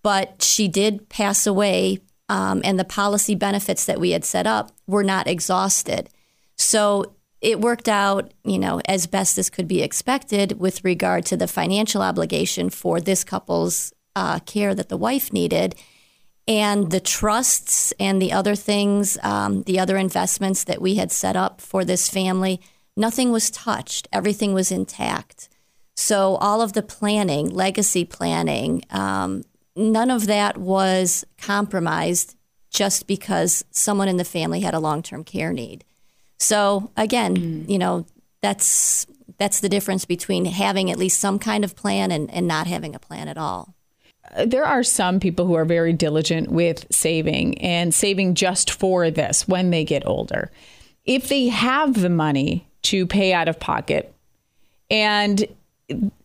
but 0.02 0.42
she 0.42 0.68
did 0.68 1.08
pass 1.08 1.46
away, 1.46 1.98
um, 2.28 2.60
and 2.64 2.78
the 2.78 2.84
policy 2.84 3.34
benefits 3.34 3.84
that 3.84 4.00
we 4.00 4.10
had 4.10 4.24
set 4.24 4.46
up 4.46 4.72
were 4.86 5.04
not 5.04 5.26
exhausted. 5.26 6.08
So 6.56 7.14
it 7.40 7.60
worked 7.60 7.88
out, 7.88 8.32
you 8.44 8.58
know, 8.58 8.80
as 8.86 9.06
best 9.06 9.36
as 9.36 9.50
could 9.50 9.66
be 9.66 9.82
expected 9.82 10.60
with 10.60 10.84
regard 10.84 11.26
to 11.26 11.36
the 11.36 11.48
financial 11.48 12.00
obligation 12.00 12.70
for 12.70 13.00
this 13.00 13.24
couple's 13.24 13.92
uh, 14.14 14.38
care 14.40 14.74
that 14.74 14.88
the 14.88 14.96
wife 14.96 15.32
needed. 15.32 15.74
And 16.46 16.90
the 16.90 17.00
trusts 17.00 17.92
and 18.00 18.20
the 18.20 18.32
other 18.32 18.54
things, 18.54 19.18
um, 19.22 19.62
the 19.62 19.78
other 19.78 19.96
investments 19.96 20.64
that 20.64 20.80
we 20.80 20.96
had 20.96 21.12
set 21.12 21.36
up 21.36 21.60
for 21.60 21.84
this 21.84 22.08
family, 22.08 22.60
nothing 22.96 23.30
was 23.30 23.50
touched. 23.50 24.08
Everything 24.12 24.52
was 24.52 24.72
intact. 24.72 25.48
So, 25.94 26.36
all 26.36 26.60
of 26.60 26.72
the 26.72 26.82
planning, 26.82 27.48
legacy 27.48 28.04
planning, 28.04 28.82
um, 28.90 29.42
none 29.76 30.10
of 30.10 30.26
that 30.26 30.58
was 30.58 31.24
compromised 31.38 32.36
just 32.70 33.06
because 33.06 33.64
someone 33.70 34.08
in 34.08 34.16
the 34.16 34.24
family 34.24 34.60
had 34.60 34.74
a 34.74 34.80
long 34.80 35.02
term 35.02 35.24
care 35.24 35.52
need. 35.52 35.84
So, 36.38 36.90
again, 36.96 37.36
mm. 37.36 37.68
you 37.68 37.78
know, 37.78 38.06
that's 38.40 39.06
that's 39.38 39.60
the 39.60 39.68
difference 39.68 40.04
between 40.04 40.44
having 40.44 40.90
at 40.90 40.98
least 40.98 41.20
some 41.20 41.38
kind 41.38 41.64
of 41.64 41.74
plan 41.76 42.10
and, 42.10 42.30
and 42.30 42.46
not 42.46 42.66
having 42.66 42.94
a 42.94 42.98
plan 42.98 43.28
at 43.28 43.38
all 43.38 43.74
there 44.46 44.64
are 44.64 44.82
some 44.82 45.20
people 45.20 45.46
who 45.46 45.54
are 45.54 45.64
very 45.64 45.92
diligent 45.92 46.50
with 46.50 46.86
saving 46.90 47.58
and 47.58 47.94
saving 47.94 48.34
just 48.34 48.70
for 48.70 49.10
this 49.10 49.46
when 49.46 49.70
they 49.70 49.84
get 49.84 50.06
older. 50.06 50.50
If 51.04 51.28
they 51.28 51.48
have 51.48 52.00
the 52.00 52.08
money 52.08 52.66
to 52.82 53.06
pay 53.06 53.32
out 53.32 53.48
of 53.48 53.60
pocket 53.60 54.14
and 54.90 55.44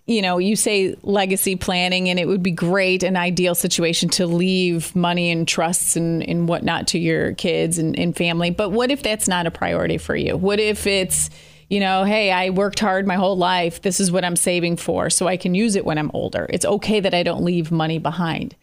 you 0.08 0.22
know, 0.22 0.38
you 0.38 0.56
say 0.56 0.96
legacy 1.04 1.58
planning, 1.58 2.10
and 2.10 2.18
it 2.18 2.28
would 2.28 2.42
be 2.42 2.52
great, 2.52 3.04
an 3.04 3.18
ideal 3.18 3.54
situation 3.54 4.08
to 4.10 4.26
leave 4.26 4.96
money 4.96 5.30
and 5.30 5.46
trusts 5.46 5.98
and, 5.98 6.28
and 6.28 6.48
whatnot 6.48 6.88
to 6.88 7.00
your 7.00 7.34
kids 7.34 7.78
and, 7.78 8.00
and 8.00 8.16
family. 8.16 8.50
But 8.50 8.70
what 8.70 8.90
if 8.90 9.04
that's 9.04 9.28
not 9.28 9.46
a 9.46 9.52
priority 9.52 9.98
for 9.98 10.16
you? 10.16 10.38
What 10.38 10.62
if 10.62 10.88
it's, 10.88 11.30
you 11.70 11.82
know, 11.82 12.06
hey, 12.06 12.32
I 12.32 12.52
worked 12.52 12.80
hard 12.80 13.06
my 13.06 13.16
whole 13.16 13.36
life. 13.36 13.82
This 13.82 14.00
is 14.00 14.10
what 14.10 14.24
I'm 14.24 14.38
saving 14.38 14.78
for 14.78 15.10
so 15.10 15.28
I 15.28 15.36
can 15.36 15.54
use 15.54 15.76
it 15.76 15.86
when 15.86 15.98
I'm 15.98 16.12
older. 16.14 16.48
It's 16.50 16.66
okay 16.66 17.02
that 17.02 17.14
I 17.14 17.24
don't 17.24 17.44
leave 17.44 17.70
money 17.70 18.00
behind. 18.00 18.56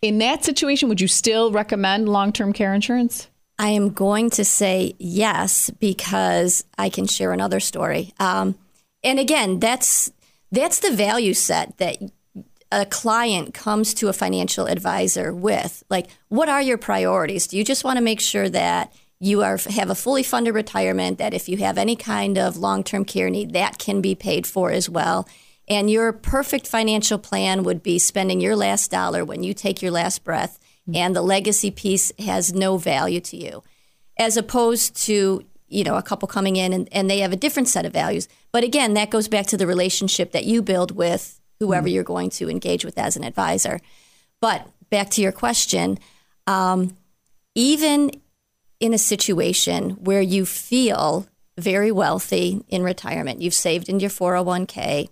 In 0.00 0.16
that 0.18 0.44
situation, 0.44 0.88
would 0.88 1.02
you 1.02 1.08
still 1.08 1.52
recommend 1.52 2.08
long 2.08 2.32
term 2.32 2.54
care 2.54 2.72
insurance? 2.72 3.28
I 3.58 3.68
am 3.68 3.90
going 3.90 4.30
to 4.30 4.46
say 4.46 4.94
yes 4.98 5.68
because 5.68 6.64
I 6.78 6.88
can 6.88 7.06
share 7.06 7.32
another 7.32 7.60
story. 7.60 8.14
Um, 8.18 8.54
and 9.04 9.18
again, 9.18 9.60
that's 9.60 10.10
that's 10.50 10.80
the 10.80 10.92
value 10.92 11.34
set 11.34 11.78
that 11.78 11.98
a 12.72 12.86
client 12.86 13.52
comes 13.54 13.94
to 13.94 14.08
a 14.08 14.12
financial 14.12 14.66
advisor 14.66 15.34
with. 15.34 15.82
Like, 15.90 16.06
what 16.28 16.48
are 16.48 16.62
your 16.62 16.78
priorities? 16.78 17.48
Do 17.48 17.56
you 17.56 17.64
just 17.64 17.84
want 17.84 17.96
to 17.96 18.02
make 18.02 18.20
sure 18.20 18.48
that 18.48 18.92
you 19.18 19.42
are 19.42 19.58
have 19.70 19.90
a 19.90 19.94
fully 19.94 20.22
funded 20.22 20.54
retirement 20.54 21.18
that 21.18 21.34
if 21.34 21.48
you 21.48 21.58
have 21.58 21.78
any 21.78 21.96
kind 21.96 22.38
of 22.38 22.56
long-term 22.56 23.04
care 23.04 23.28
need 23.28 23.52
that 23.52 23.78
can 23.78 24.00
be 24.00 24.14
paid 24.14 24.46
for 24.46 24.70
as 24.70 24.88
well 24.88 25.28
and 25.70 25.88
your 25.88 26.12
perfect 26.12 26.66
financial 26.66 27.16
plan 27.16 27.62
would 27.62 27.80
be 27.82 27.98
spending 28.00 28.40
your 28.40 28.56
last 28.56 28.90
dollar 28.90 29.24
when 29.24 29.44
you 29.44 29.54
take 29.54 29.80
your 29.80 29.92
last 29.92 30.24
breath 30.24 30.58
mm-hmm. 30.82 30.96
and 30.96 31.14
the 31.16 31.22
legacy 31.22 31.70
piece 31.70 32.12
has 32.18 32.52
no 32.52 32.76
value 32.76 33.20
to 33.20 33.36
you, 33.36 33.62
as 34.18 34.36
opposed 34.36 34.96
to 35.04 35.44
you 35.70 35.84
know 35.84 35.96
a 35.96 36.02
couple 36.02 36.28
coming 36.28 36.56
in 36.56 36.72
and, 36.72 36.88
and 36.92 37.08
they 37.08 37.20
have 37.20 37.32
a 37.32 37.36
different 37.36 37.68
set 37.68 37.86
of 37.86 37.92
values. 37.92 38.28
But 38.52 38.64
again, 38.64 38.94
that 38.94 39.10
goes 39.10 39.28
back 39.28 39.46
to 39.46 39.56
the 39.56 39.66
relationship 39.66 40.32
that 40.32 40.44
you 40.44 40.62
build 40.62 40.90
with 40.90 41.40
whoever 41.60 41.88
you're 41.88 42.04
going 42.04 42.30
to 42.30 42.50
engage 42.50 42.84
with 42.84 42.98
as 42.98 43.16
an 43.16 43.24
advisor. 43.24 43.80
But 44.40 44.66
back 44.90 45.10
to 45.10 45.22
your 45.22 45.32
question, 45.32 45.98
um, 46.46 46.96
even 47.54 48.10
in 48.80 48.94
a 48.94 48.98
situation 48.98 49.90
where 49.90 50.22
you 50.22 50.46
feel 50.46 51.26
very 51.58 51.92
wealthy 51.92 52.64
in 52.68 52.82
retirement, 52.82 53.42
you've 53.42 53.54
saved 53.54 53.88
in 53.88 54.00
your 54.00 54.10
401k, 54.10 55.08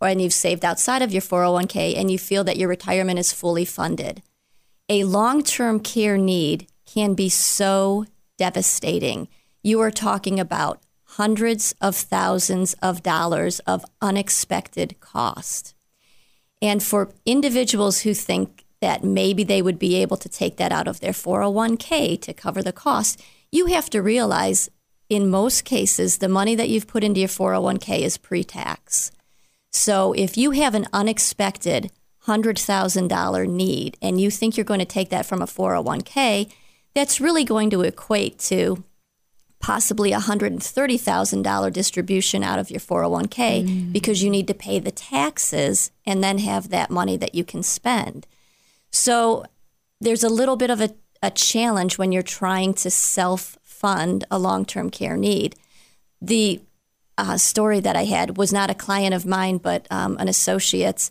or 0.00 0.08
and 0.08 0.20
you've 0.20 0.32
saved 0.32 0.64
outside 0.64 1.02
of 1.02 1.12
your 1.12 1.22
401k, 1.22 1.96
and 1.96 2.10
you 2.10 2.18
feel 2.18 2.44
that 2.44 2.56
your 2.56 2.68
retirement 2.68 3.18
is 3.18 3.32
fully 3.32 3.64
funded. 3.64 4.22
A 4.88 5.04
long 5.04 5.42
term 5.42 5.80
care 5.80 6.18
need 6.18 6.66
can 6.84 7.14
be 7.14 7.28
so 7.28 8.04
devastating. 8.36 9.28
You 9.66 9.80
are 9.80 9.90
talking 9.90 10.38
about 10.38 10.80
hundreds 11.18 11.74
of 11.80 11.96
thousands 11.96 12.74
of 12.74 13.02
dollars 13.02 13.58
of 13.66 13.84
unexpected 14.00 15.00
cost. 15.00 15.74
And 16.62 16.80
for 16.80 17.10
individuals 17.24 18.02
who 18.02 18.14
think 18.14 18.64
that 18.80 19.02
maybe 19.02 19.42
they 19.42 19.60
would 19.60 19.80
be 19.80 19.96
able 19.96 20.18
to 20.18 20.28
take 20.28 20.56
that 20.58 20.70
out 20.70 20.86
of 20.86 21.00
their 21.00 21.10
401k 21.10 22.22
to 22.22 22.32
cover 22.32 22.62
the 22.62 22.72
cost, 22.72 23.20
you 23.50 23.66
have 23.66 23.90
to 23.90 24.00
realize 24.00 24.70
in 25.08 25.30
most 25.30 25.64
cases, 25.64 26.18
the 26.18 26.28
money 26.28 26.54
that 26.54 26.68
you've 26.68 26.86
put 26.86 27.02
into 27.02 27.18
your 27.18 27.28
401k 27.28 28.02
is 28.02 28.18
pre 28.18 28.44
tax. 28.44 29.10
So 29.72 30.12
if 30.12 30.36
you 30.38 30.52
have 30.52 30.76
an 30.76 30.86
unexpected 30.92 31.90
$100,000 32.28 33.48
need 33.48 33.96
and 34.00 34.20
you 34.20 34.30
think 34.30 34.56
you're 34.56 34.62
going 34.62 34.78
to 34.78 34.86
take 34.86 35.08
that 35.08 35.26
from 35.26 35.42
a 35.42 35.46
401k, 35.46 36.52
that's 36.94 37.20
really 37.20 37.42
going 37.42 37.70
to 37.70 37.82
equate 37.82 38.38
to 38.38 38.84
possibly 39.66 40.12
a 40.12 40.20
$130,000 40.20 41.72
distribution 41.72 42.44
out 42.44 42.60
of 42.60 42.70
your 42.70 42.78
401k 42.78 43.66
mm. 43.66 43.92
because 43.92 44.22
you 44.22 44.30
need 44.30 44.46
to 44.46 44.54
pay 44.54 44.78
the 44.78 44.92
taxes 44.92 45.90
and 46.06 46.22
then 46.22 46.38
have 46.38 46.68
that 46.68 46.88
money 46.88 47.16
that 47.16 47.34
you 47.34 47.42
can 47.42 47.64
spend. 47.64 48.28
So 48.92 49.44
there's 50.00 50.22
a 50.22 50.28
little 50.28 50.54
bit 50.54 50.70
of 50.70 50.80
a, 50.80 50.94
a 51.20 51.32
challenge 51.32 51.98
when 51.98 52.12
you're 52.12 52.22
trying 52.22 52.74
to 52.74 52.90
self 52.92 53.58
fund 53.64 54.24
a 54.30 54.38
long 54.38 54.64
term 54.64 54.88
care 54.88 55.16
need. 55.16 55.56
The 56.22 56.60
uh, 57.18 57.36
story 57.36 57.80
that 57.80 57.96
I 57.96 58.04
had 58.04 58.36
was 58.36 58.52
not 58.52 58.70
a 58.70 58.74
client 58.74 59.14
of 59.14 59.26
mine, 59.26 59.58
but 59.58 59.88
um, 59.90 60.16
an 60.18 60.28
associate's. 60.28 61.10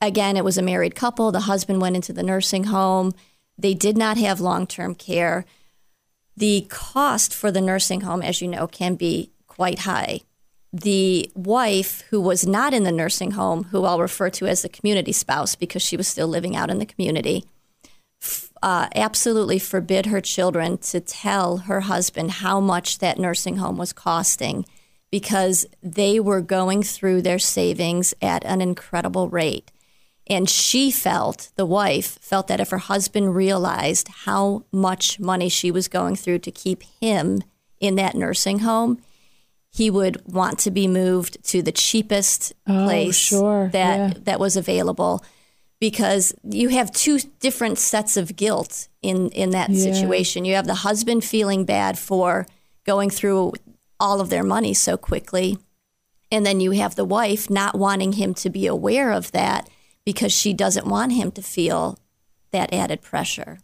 Again, 0.00 0.36
it 0.36 0.44
was 0.44 0.58
a 0.58 0.62
married 0.62 0.96
couple. 0.96 1.30
The 1.30 1.40
husband 1.40 1.80
went 1.80 1.94
into 1.94 2.12
the 2.12 2.24
nursing 2.24 2.64
home. 2.64 3.12
They 3.56 3.72
did 3.72 3.96
not 3.96 4.16
have 4.16 4.40
long 4.40 4.66
term 4.66 4.96
care. 4.96 5.44
The 6.36 6.66
cost 6.68 7.34
for 7.34 7.50
the 7.50 7.60
nursing 7.60 8.02
home, 8.02 8.22
as 8.22 8.40
you 8.40 8.48
know, 8.48 8.66
can 8.66 8.96
be 8.96 9.30
quite 9.46 9.80
high. 9.80 10.20
The 10.72 11.30
wife, 11.34 12.02
who 12.10 12.20
was 12.20 12.46
not 12.46 12.74
in 12.74 12.82
the 12.82 12.90
nursing 12.90 13.32
home, 13.32 13.64
who 13.64 13.84
I'll 13.84 14.00
refer 14.00 14.30
to 14.30 14.46
as 14.46 14.62
the 14.62 14.68
community 14.68 15.12
spouse 15.12 15.54
because 15.54 15.82
she 15.82 15.96
was 15.96 16.08
still 16.08 16.26
living 16.26 16.56
out 16.56 16.70
in 16.70 16.80
the 16.80 16.86
community, 16.86 17.44
uh, 18.62 18.88
absolutely 18.94 19.58
forbid 19.58 20.06
her 20.06 20.20
children 20.20 20.78
to 20.78 20.98
tell 20.98 21.58
her 21.58 21.82
husband 21.82 22.30
how 22.30 22.58
much 22.60 22.98
that 22.98 23.18
nursing 23.18 23.58
home 23.58 23.76
was 23.76 23.92
costing 23.92 24.64
because 25.10 25.66
they 25.82 26.18
were 26.18 26.40
going 26.40 26.82
through 26.82 27.22
their 27.22 27.38
savings 27.38 28.14
at 28.20 28.44
an 28.44 28.60
incredible 28.60 29.28
rate. 29.28 29.70
And 30.26 30.48
she 30.48 30.90
felt, 30.90 31.52
the 31.56 31.66
wife 31.66 32.18
felt 32.20 32.48
that 32.48 32.60
if 32.60 32.70
her 32.70 32.78
husband 32.78 33.34
realized 33.34 34.08
how 34.08 34.64
much 34.72 35.20
money 35.20 35.48
she 35.48 35.70
was 35.70 35.86
going 35.86 36.16
through 36.16 36.38
to 36.40 36.50
keep 36.50 36.82
him 37.00 37.42
in 37.78 37.96
that 37.96 38.14
nursing 38.14 38.60
home, 38.60 39.02
he 39.70 39.90
would 39.90 40.22
want 40.26 40.60
to 40.60 40.70
be 40.70 40.86
moved 40.86 41.42
to 41.44 41.60
the 41.60 41.72
cheapest 41.72 42.52
oh, 42.66 42.84
place 42.84 43.16
sure. 43.16 43.68
that 43.72 43.96
yeah. 43.98 44.14
that 44.22 44.40
was 44.40 44.56
available 44.56 45.22
because 45.80 46.32
you 46.44 46.68
have 46.68 46.92
two 46.92 47.18
different 47.40 47.76
sets 47.76 48.16
of 48.16 48.36
guilt 48.36 48.88
in 49.02 49.30
in 49.30 49.50
that 49.50 49.70
yeah. 49.70 49.92
situation. 49.92 50.44
You 50.44 50.54
have 50.54 50.66
the 50.66 50.74
husband 50.74 51.24
feeling 51.24 51.64
bad 51.64 51.98
for 51.98 52.46
going 52.84 53.10
through 53.10 53.54
all 53.98 54.20
of 54.20 54.30
their 54.30 54.44
money 54.44 54.74
so 54.74 54.96
quickly, 54.96 55.58
and 56.30 56.46
then 56.46 56.60
you 56.60 56.70
have 56.70 56.94
the 56.94 57.04
wife 57.04 57.50
not 57.50 57.76
wanting 57.76 58.12
him 58.12 58.32
to 58.34 58.50
be 58.50 58.68
aware 58.68 59.10
of 59.10 59.32
that 59.32 59.68
because 60.04 60.32
she 60.32 60.52
doesn't 60.52 60.86
want 60.86 61.12
him 61.12 61.30
to 61.32 61.42
feel 61.42 61.98
that 62.50 62.72
added 62.72 63.02
pressure. 63.02 63.58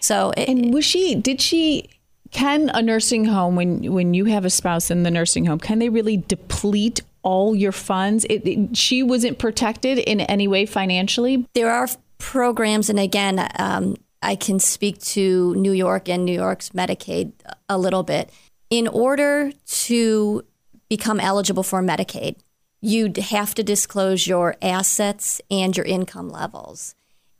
So, 0.00 0.32
it, 0.36 0.48
and 0.48 0.72
was 0.72 0.84
she? 0.84 1.14
Did 1.14 1.40
she? 1.40 1.88
Can 2.32 2.70
a 2.74 2.82
nursing 2.82 3.26
home, 3.26 3.54
when 3.54 3.92
when 3.92 4.12
you 4.12 4.24
have 4.26 4.44
a 4.44 4.50
spouse 4.50 4.90
in 4.90 5.04
the 5.04 5.10
nursing 5.10 5.46
home, 5.46 5.60
can 5.60 5.78
they 5.78 5.88
really 5.88 6.16
deplete 6.16 7.00
all 7.26 7.56
your 7.56 7.72
funds. 7.72 8.24
It, 8.30 8.46
it, 8.46 8.76
she 8.76 9.02
wasn't 9.02 9.40
protected 9.40 9.98
in 9.98 10.20
any 10.20 10.46
way 10.46 10.64
financially. 10.64 11.44
There 11.54 11.72
are 11.72 11.88
programs, 12.18 12.88
and 12.88 13.00
again, 13.00 13.44
um, 13.58 13.96
I 14.22 14.36
can 14.36 14.60
speak 14.60 15.00
to 15.16 15.52
New 15.56 15.72
York 15.72 16.08
and 16.08 16.24
New 16.24 16.32
York's 16.32 16.70
Medicaid 16.70 17.32
a 17.68 17.76
little 17.76 18.04
bit. 18.04 18.30
In 18.70 18.86
order 18.86 19.50
to 19.66 20.44
become 20.88 21.18
eligible 21.18 21.64
for 21.64 21.82
Medicaid, 21.82 22.36
you'd 22.80 23.16
have 23.16 23.54
to 23.54 23.62
disclose 23.62 24.26
your 24.26 24.56
assets 24.60 25.40
and 25.50 25.76
your 25.76 25.86
income 25.86 26.28
levels. 26.28 26.94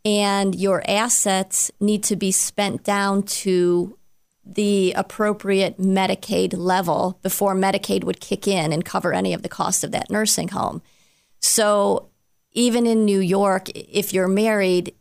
And 0.05 0.55
your 0.55 0.83
assets 0.88 1.71
need 1.81 2.05
to 2.05 2.16
be 2.16 2.31
spent 2.31 2.85
down 2.85 3.25
to 3.25 3.99
the 4.45 4.93
appropriate 4.93 5.78
Medicaid 5.78 6.57
level 6.57 7.19
before 7.23 7.55
Medicaid 7.55 8.05
would 8.05 8.21
kick 8.21 8.47
in 8.47 8.73
and 8.73 8.85
cover 8.85 9.12
any 9.12 9.35
of 9.35 9.43
the 9.43 9.49
cost 9.49 9.83
of 9.83 9.90
that 9.90 10.09
nursing 10.09 10.49
home. 10.49 10.81
So 11.40 12.11
even 12.52 12.87
in 12.87 13.05
New 13.05 13.19
York, 13.19 13.69
if 13.75 14.14
you're 14.14 14.28
married, 14.28 14.95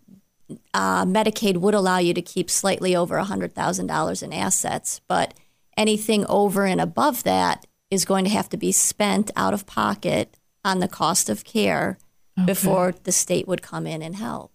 uh, 0.74 1.06
Medicaid 1.06 1.58
would 1.58 1.75
allow 1.75 2.00
you 2.00 2.13
to 2.13 2.22
keep 2.22 2.50
slightly 2.50 2.96
over 2.96 3.18
$100,000 3.18 4.24
in 4.24 4.34
assets, 4.34 5.01
but 5.08 5.36
anything 5.77 6.25
over 6.25 6.65
and 6.65 6.82
above 6.82 7.24
that 7.24 7.65
is 7.95 8.05
going 8.05 8.25
to 8.25 8.29
have 8.29 8.49
to 8.49 8.57
be 8.57 8.71
spent 8.71 9.31
out 9.35 9.53
of 9.53 9.65
pocket 9.65 10.37
on 10.63 10.79
the 10.79 10.87
cost 10.87 11.29
of 11.29 11.43
care 11.43 11.97
okay. 12.37 12.45
before 12.45 12.93
the 13.03 13.11
state 13.11 13.47
would 13.47 13.61
come 13.63 13.87
in 13.87 14.03
and 14.03 14.15
help. 14.15 14.51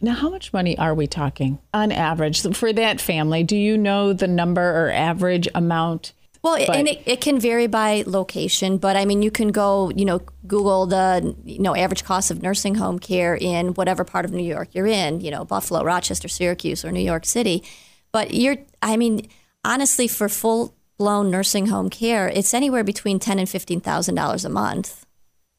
Now, 0.00 0.14
how 0.14 0.30
much 0.30 0.52
money 0.52 0.76
are 0.78 0.94
we 0.94 1.06
talking 1.06 1.60
on 1.72 1.92
average 1.92 2.42
for 2.54 2.72
that 2.72 3.00
family? 3.00 3.44
Do 3.44 3.56
you 3.56 3.78
know 3.78 4.12
the 4.12 4.26
number 4.26 4.62
or 4.62 4.90
average 4.90 5.48
amount? 5.54 6.12
Well, 6.42 6.58
but, 6.66 6.74
and 6.74 6.88
it, 6.88 7.02
it, 7.06 7.20
can 7.20 7.38
vary 7.38 7.68
by 7.68 8.02
location, 8.04 8.78
but 8.78 8.96
I 8.96 9.04
mean, 9.04 9.22
you 9.22 9.30
can 9.30 9.48
go, 9.48 9.90
you 9.90 10.04
know, 10.04 10.20
Google 10.44 10.86
the, 10.86 11.36
you 11.44 11.60
know, 11.60 11.76
average 11.76 12.02
cost 12.02 12.32
of 12.32 12.42
nursing 12.42 12.74
home 12.74 12.98
care 12.98 13.36
in 13.36 13.74
whatever 13.74 14.02
part 14.02 14.24
of 14.24 14.32
New 14.32 14.42
York 14.42 14.70
you're 14.72 14.88
in, 14.88 15.20
you 15.20 15.30
know, 15.30 15.44
Buffalo, 15.44 15.84
Rochester, 15.84 16.26
Syracuse, 16.26 16.84
or 16.84 16.90
New 16.90 16.98
York 17.00 17.24
City. 17.24 17.62
But 18.10 18.34
you're, 18.34 18.56
I 18.82 18.96
mean, 18.96 19.28
honestly, 19.64 20.08
for 20.08 20.28
full 20.28 20.74
blown 21.02 21.30
nursing 21.30 21.66
home 21.66 21.90
care, 21.90 22.28
it's 22.28 22.54
anywhere 22.54 22.84
between 22.84 23.18
ten 23.18 23.38
and 23.40 23.48
fifteen 23.48 23.80
thousand 23.80 24.14
dollars 24.14 24.44
a 24.44 24.48
month. 24.48 25.04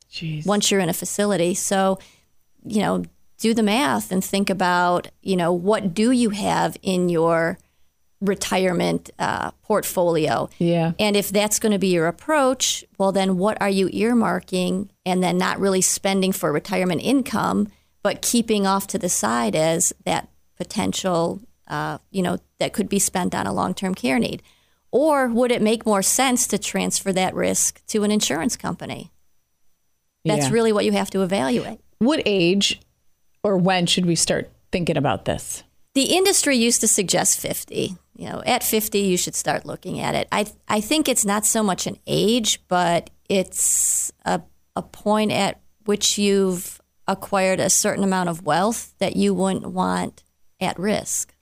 Jeez. 0.10 0.46
Once 0.46 0.72
you're 0.72 0.80
in 0.80 0.90
a 0.90 0.94
facility, 0.94 1.54
so 1.54 2.00
you 2.66 2.82
know, 2.82 3.04
do 3.40 3.54
the 3.54 3.64
math 3.64 4.12
and 4.12 4.24
think 4.24 4.50
about, 4.50 5.10
you 5.22 5.36
know, 5.36 5.52
what 5.52 5.94
do 5.94 6.12
you 6.12 6.30
have 6.30 6.78
in 6.82 7.10
your 7.10 7.58
retirement 8.22 9.10
uh, 9.20 9.52
portfolio? 9.64 10.50
Yeah. 10.60 10.94
And 10.98 11.18
if 11.18 11.30
that's 11.30 11.60
going 11.60 11.74
to 11.74 11.80
be 11.80 11.90
your 11.90 12.08
approach, 12.08 12.86
well, 12.98 13.12
then 13.12 13.38
what 13.38 13.62
are 13.62 13.70
you 13.70 13.90
earmarking 13.90 14.90
and 15.06 15.22
then 15.22 15.38
not 15.38 15.60
really 15.60 15.82
spending 15.82 16.32
for 16.32 16.54
retirement 16.54 17.02
income, 17.02 17.68
but 18.02 18.22
keeping 18.22 18.66
off 18.66 18.88
to 18.88 18.98
the 18.98 19.10
side 19.10 19.56
as 19.58 19.92
that 20.06 20.30
potential, 20.56 21.42
uh, 21.68 21.98
you 22.12 22.22
know, 22.22 22.38
that 22.60 22.72
could 22.72 22.88
be 22.88 23.00
spent 23.00 23.36
on 23.36 23.46
a 23.46 23.54
long 23.54 23.74
term 23.74 23.94
care 23.94 24.20
need? 24.20 24.42
Or 24.94 25.28
would 25.28 25.52
it 25.52 25.64
make 25.64 25.88
more 25.88 26.04
sense 26.04 26.46
to 26.48 26.60
transfer 26.60 27.12
that 27.14 27.34
risk 27.34 27.84
to 27.88 28.04
an 28.04 28.12
insurance 28.12 28.56
company? 28.56 29.12
That's 30.24 30.46
yeah. 30.46 30.54
really 30.54 30.72
what 30.72 30.86
you 30.86 30.92
have 30.92 31.10
to 31.10 31.24
evaluate. 31.24 31.80
What 31.98 32.22
age 32.28 32.80
or 33.44 33.58
when 33.58 33.88
should 33.88 34.06
we 34.06 34.16
start 34.16 34.52
thinking 34.72 34.96
about 34.96 35.26
this? 35.26 35.64
The 35.96 36.16
industry 36.16 36.58
used 36.58 36.80
to 36.82 36.88
suggest 36.88 37.40
50. 37.40 37.98
You 38.16 38.30
know, 38.30 38.44
at 38.46 38.64
50 38.64 39.00
you 39.00 39.18
should 39.18 39.34
start 39.34 39.66
looking 39.66 40.00
at 40.00 40.14
it. 40.14 40.28
I 40.32 40.46
I 40.68 40.80
think 40.80 41.10
it's 41.10 41.26
not 41.26 41.44
so 41.44 41.64
much 41.64 41.88
an 41.88 41.98
age, 42.06 42.62
but 42.68 43.10
it's 43.28 44.12
a 44.26 44.42
a 44.76 44.84
point 44.84 45.32
at 45.32 45.60
which 45.86 46.20
you've 46.20 46.80
acquired 47.08 47.60
a 47.60 47.72
certain 47.72 48.04
amount 48.04 48.30
of 48.30 48.46
wealth 48.46 48.94
that 49.00 49.16
you 49.16 49.34
wouldn't 49.34 49.72
want 49.72 50.24
at 50.62 50.78
risk. 50.78 51.34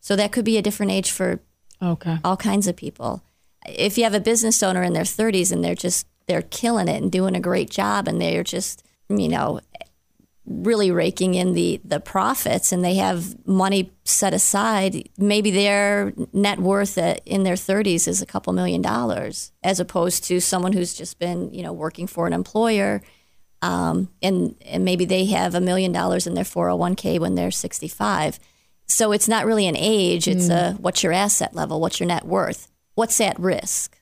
So 0.00 0.14
that 0.14 0.30
could 0.30 0.44
be 0.44 0.58
a 0.58 0.62
different 0.62 0.92
age 0.92 1.10
for 1.10 1.40
okay. 1.82 2.18
all 2.24 2.36
kinds 2.36 2.66
of 2.66 2.76
people. 2.76 3.22
If 3.66 3.98
you 3.98 4.04
have 4.04 4.14
a 4.14 4.20
business 4.20 4.62
owner 4.62 4.82
in 4.82 4.92
their 4.92 5.02
30s 5.02 5.52
and 5.52 5.64
they're 5.64 5.74
just 5.74 6.06
they're 6.26 6.42
killing 6.42 6.88
it 6.88 7.02
and 7.02 7.10
doing 7.10 7.36
a 7.36 7.40
great 7.40 7.70
job 7.70 8.08
and 8.08 8.20
they're 8.20 8.42
just, 8.42 8.84
you 9.08 9.28
know, 9.28 9.60
really 10.46 10.92
raking 10.92 11.34
in 11.34 11.54
the 11.54 11.80
the 11.84 11.98
profits 11.98 12.70
and 12.70 12.84
they 12.84 12.94
have 12.94 13.36
money 13.46 13.90
set 14.04 14.32
aside 14.32 15.08
maybe 15.18 15.50
their 15.50 16.12
net 16.32 16.60
worth 16.60 16.96
in 16.96 17.42
their 17.42 17.56
30s 17.56 18.06
is 18.06 18.22
a 18.22 18.26
couple 18.26 18.52
million 18.52 18.80
dollars 18.80 19.50
as 19.64 19.80
opposed 19.80 20.22
to 20.22 20.40
someone 20.40 20.72
who's 20.72 20.94
just 20.94 21.18
been 21.18 21.52
you 21.52 21.64
know 21.64 21.72
working 21.72 22.06
for 22.06 22.28
an 22.28 22.32
employer 22.32 23.02
um, 23.60 24.08
and 24.22 24.54
and 24.64 24.84
maybe 24.84 25.04
they 25.04 25.24
have 25.26 25.56
a 25.56 25.60
million 25.60 25.90
dollars 25.90 26.28
in 26.28 26.34
their 26.34 26.44
401k 26.44 27.18
when 27.18 27.34
they're 27.34 27.50
65 27.50 28.38
so 28.86 29.12
it's 29.12 29.28
not 29.28 29.46
really 29.46 29.66
an 29.66 29.76
age 29.76 30.28
it's 30.28 30.48
mm. 30.48 30.56
a 30.56 30.72
what's 30.74 31.02
your 31.02 31.12
asset 31.12 31.54
level 31.54 31.80
what's 31.80 32.00
your 32.00 32.06
net 32.06 32.24
worth 32.24 32.70
what's 32.94 33.20
at 33.20 33.38
risk 33.38 33.98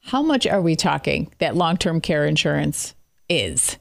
how 0.00 0.22
much 0.22 0.46
are 0.46 0.62
we 0.62 0.76
talking 0.76 1.32
that 1.38 1.56
long-term 1.56 2.00
care 2.00 2.26
insurance 2.26 2.94
is 3.28 3.78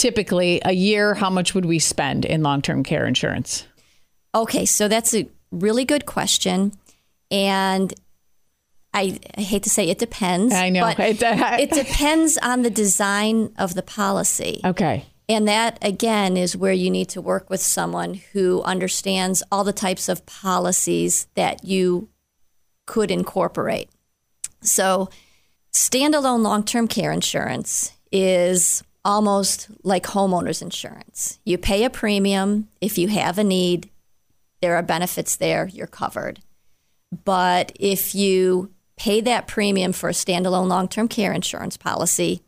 typically 0.00 0.60
a 0.64 0.72
year, 0.72 1.14
how 1.14 1.30
much 1.30 1.54
would 1.54 1.66
we 1.66 1.78
spend 1.78 2.24
in 2.24 2.42
long 2.42 2.62
term 2.62 2.82
care 2.82 3.06
insurance? 3.06 3.66
Okay, 4.34 4.64
so 4.64 4.88
that's 4.88 5.14
a 5.14 5.28
really 5.52 5.84
good 5.84 6.06
question. 6.06 6.72
And 7.30 7.92
I, 8.92 9.20
I 9.36 9.42
hate 9.42 9.62
to 9.64 9.70
say 9.70 9.88
it 9.88 9.98
depends. 9.98 10.52
I 10.52 10.70
know. 10.70 10.92
But 10.96 10.98
it 11.22 11.70
depends 11.70 12.38
on 12.38 12.62
the 12.62 12.70
design 12.70 13.52
of 13.56 13.74
the 13.74 13.82
policy. 13.82 14.60
Okay. 14.64 15.04
And 15.30 15.46
that, 15.46 15.78
again, 15.80 16.36
is 16.36 16.56
where 16.56 16.72
you 16.72 16.90
need 16.90 17.08
to 17.10 17.20
work 17.20 17.50
with 17.50 17.60
someone 17.60 18.14
who 18.32 18.62
understands 18.62 19.44
all 19.52 19.62
the 19.62 19.72
types 19.72 20.08
of 20.08 20.26
policies 20.26 21.28
that 21.36 21.62
you 21.62 22.08
could 22.84 23.12
incorporate. 23.12 23.90
So, 24.60 25.08
standalone 25.72 26.42
long 26.42 26.64
term 26.64 26.88
care 26.88 27.12
insurance 27.12 27.92
is 28.10 28.82
almost 29.04 29.68
like 29.84 30.02
homeowners 30.02 30.62
insurance. 30.62 31.38
You 31.44 31.58
pay 31.58 31.84
a 31.84 31.90
premium 31.90 32.66
if 32.80 32.98
you 32.98 33.06
have 33.06 33.38
a 33.38 33.44
need, 33.44 33.88
there 34.60 34.74
are 34.74 34.82
benefits 34.82 35.36
there, 35.36 35.68
you're 35.68 35.86
covered. 35.86 36.40
But 37.24 37.70
if 37.78 38.16
you 38.16 38.72
pay 38.96 39.20
that 39.20 39.46
premium 39.46 39.92
for 39.92 40.08
a 40.08 40.12
standalone 40.12 40.66
long 40.66 40.88
term 40.88 41.06
care 41.06 41.32
insurance 41.32 41.76
policy 41.76 42.42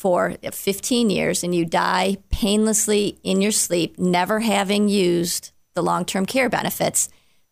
for 0.00 0.36
15 0.42 1.10
years 1.10 1.44
and 1.44 1.54
you 1.54 1.64
die 1.64 2.16
painlessly 2.30 3.18
in 3.22 3.42
your 3.42 3.52
sleep, 3.52 3.98
never 3.98 4.40
having 4.40 4.88
used 4.88 5.52
the 5.74 5.82
long 5.82 6.04
term 6.04 6.24
care 6.26 6.48
benefits, 6.48 7.08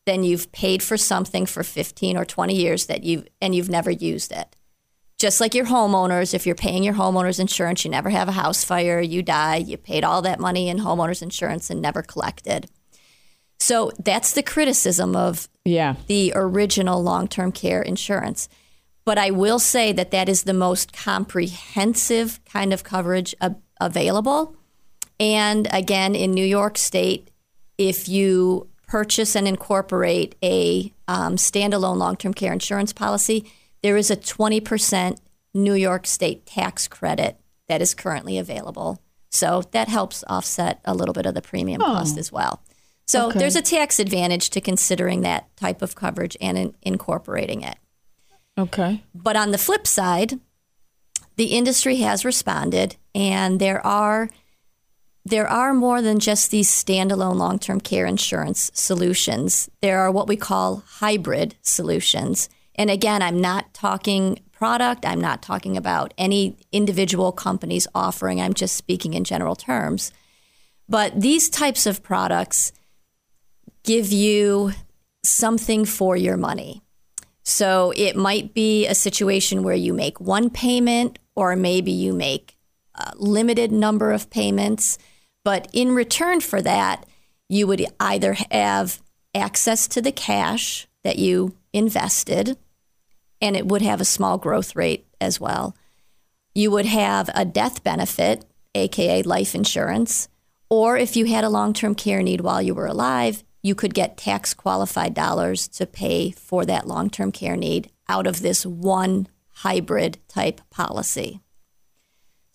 then 0.06 0.24
you've 0.24 0.50
paid 0.52 0.82
for 0.82 0.96
something 0.96 1.44
for 1.44 1.62
15 1.62 2.16
or 2.16 2.24
20 2.24 2.54
years 2.54 2.86
that 2.86 3.04
you 3.04 3.24
and 3.40 3.54
you've 3.54 3.68
never 3.68 3.90
used 3.90 4.32
it 4.32 4.56
just 5.18 5.40
like 5.40 5.54
your 5.54 5.66
homeowners, 5.66 6.32
if 6.32 6.46
you're 6.46 6.54
paying 6.54 6.84
your 6.84 6.94
homeowners 6.94 7.40
insurance, 7.40 7.84
you 7.84 7.90
never 7.90 8.08
have 8.08 8.28
a 8.28 8.32
house 8.32 8.64
fire, 8.64 9.00
you 9.00 9.22
die, 9.22 9.56
you 9.56 9.76
paid 9.76 10.04
all 10.04 10.22
that 10.22 10.38
money 10.38 10.68
in 10.68 10.78
homeowners 10.78 11.22
insurance 11.22 11.70
and 11.70 11.82
never 11.82 12.02
collected. 12.02 12.70
So 13.58 13.90
that's 13.98 14.32
the 14.32 14.44
criticism 14.44 15.16
of 15.16 15.48
yeah. 15.64 15.96
the 16.06 16.32
original 16.36 17.02
long 17.02 17.26
term 17.26 17.50
care 17.50 17.82
insurance. 17.82 18.48
But 19.08 19.16
I 19.16 19.30
will 19.30 19.58
say 19.58 19.92
that 19.92 20.10
that 20.10 20.28
is 20.28 20.42
the 20.42 20.52
most 20.52 20.92
comprehensive 20.92 22.44
kind 22.44 22.74
of 22.74 22.84
coverage 22.84 23.34
available. 23.80 24.54
And 25.18 25.66
again, 25.72 26.14
in 26.14 26.32
New 26.32 26.44
York 26.44 26.76
State, 26.76 27.30
if 27.78 28.06
you 28.06 28.68
purchase 28.86 29.34
and 29.34 29.48
incorporate 29.48 30.34
a 30.42 30.92
um, 31.08 31.36
standalone 31.36 31.96
long 31.96 32.16
term 32.16 32.34
care 32.34 32.52
insurance 32.52 32.92
policy, 32.92 33.50
there 33.82 33.96
is 33.96 34.10
a 34.10 34.16
20% 34.16 35.16
New 35.54 35.72
York 35.72 36.06
State 36.06 36.44
tax 36.44 36.86
credit 36.86 37.40
that 37.66 37.80
is 37.80 37.94
currently 37.94 38.36
available. 38.36 39.02
So 39.30 39.62
that 39.70 39.88
helps 39.88 40.22
offset 40.26 40.80
a 40.84 40.92
little 40.92 41.14
bit 41.14 41.24
of 41.24 41.32
the 41.32 41.40
premium 41.40 41.80
oh. 41.80 41.86
cost 41.86 42.18
as 42.18 42.30
well. 42.30 42.62
So 43.06 43.28
okay. 43.28 43.38
there's 43.38 43.56
a 43.56 43.62
tax 43.62 44.00
advantage 44.00 44.50
to 44.50 44.60
considering 44.60 45.22
that 45.22 45.56
type 45.56 45.80
of 45.80 45.94
coverage 45.94 46.36
and 46.42 46.58
in 46.58 46.74
incorporating 46.82 47.62
it. 47.62 47.78
Okay. 48.58 49.02
But 49.14 49.36
on 49.36 49.52
the 49.52 49.58
flip 49.58 49.86
side, 49.86 50.40
the 51.36 51.56
industry 51.56 51.96
has 51.96 52.24
responded 52.24 52.96
and 53.14 53.60
there 53.60 53.84
are 53.86 54.28
there 55.24 55.46
are 55.46 55.74
more 55.74 56.00
than 56.00 56.18
just 56.18 56.50
these 56.50 56.70
standalone 56.70 57.36
long-term 57.36 57.82
care 57.82 58.06
insurance 58.06 58.70
solutions. 58.72 59.68
There 59.82 60.00
are 60.00 60.10
what 60.10 60.26
we 60.26 60.36
call 60.36 60.82
hybrid 60.86 61.54
solutions 61.62 62.48
and 62.74 62.90
again, 62.90 63.22
I'm 63.22 63.40
not 63.40 63.74
talking 63.74 64.40
product, 64.52 65.04
I'm 65.04 65.20
not 65.20 65.42
talking 65.42 65.76
about 65.76 66.14
any 66.16 66.56
individual 66.72 67.32
companies 67.32 67.86
offering, 67.94 68.40
I'm 68.40 68.54
just 68.54 68.76
speaking 68.76 69.14
in 69.14 69.24
general 69.24 69.56
terms. 69.56 70.12
But 70.88 71.20
these 71.20 71.50
types 71.50 71.86
of 71.86 72.02
products 72.02 72.72
give 73.82 74.12
you 74.12 74.72
something 75.22 75.84
for 75.84 76.16
your 76.16 76.36
money. 76.36 76.82
So 77.48 77.94
it 77.96 78.14
might 78.14 78.52
be 78.52 78.86
a 78.86 78.94
situation 78.94 79.62
where 79.62 79.74
you 79.74 79.94
make 79.94 80.20
one 80.20 80.50
payment, 80.50 81.18
or 81.34 81.56
maybe 81.56 81.90
you 81.90 82.12
make 82.12 82.58
a 82.94 83.14
limited 83.16 83.72
number 83.72 84.12
of 84.12 84.28
payments. 84.28 84.98
But 85.46 85.66
in 85.72 85.94
return 85.94 86.40
for 86.40 86.60
that, 86.60 87.06
you 87.48 87.66
would 87.66 87.86
either 87.98 88.34
have 88.50 89.00
access 89.34 89.88
to 89.88 90.02
the 90.02 90.12
cash 90.12 90.88
that 91.04 91.18
you 91.18 91.56
invested, 91.72 92.58
and 93.40 93.56
it 93.56 93.66
would 93.66 93.80
have 93.80 94.02
a 94.02 94.04
small 94.04 94.36
growth 94.36 94.76
rate 94.76 95.06
as 95.18 95.40
well. 95.40 95.74
You 96.54 96.70
would 96.72 96.84
have 96.84 97.30
a 97.34 97.46
death 97.46 97.82
benefit, 97.82 98.44
aka 98.74 99.22
life 99.22 99.54
insurance, 99.54 100.28
or 100.68 100.98
if 100.98 101.16
you 101.16 101.24
had 101.24 101.44
a 101.44 101.48
long 101.48 101.72
term 101.72 101.94
care 101.94 102.22
need 102.22 102.42
while 102.42 102.60
you 102.60 102.74
were 102.74 102.86
alive, 102.86 103.42
you 103.68 103.74
could 103.74 103.92
get 103.92 104.16
tax 104.16 104.54
qualified 104.54 105.12
dollars 105.12 105.68
to 105.68 105.86
pay 105.86 106.30
for 106.30 106.64
that 106.64 106.88
long 106.88 107.10
term 107.10 107.30
care 107.30 107.56
need 107.56 107.90
out 108.08 108.26
of 108.26 108.40
this 108.40 108.64
one 108.64 109.28
hybrid 109.56 110.16
type 110.26 110.62
policy. 110.70 111.40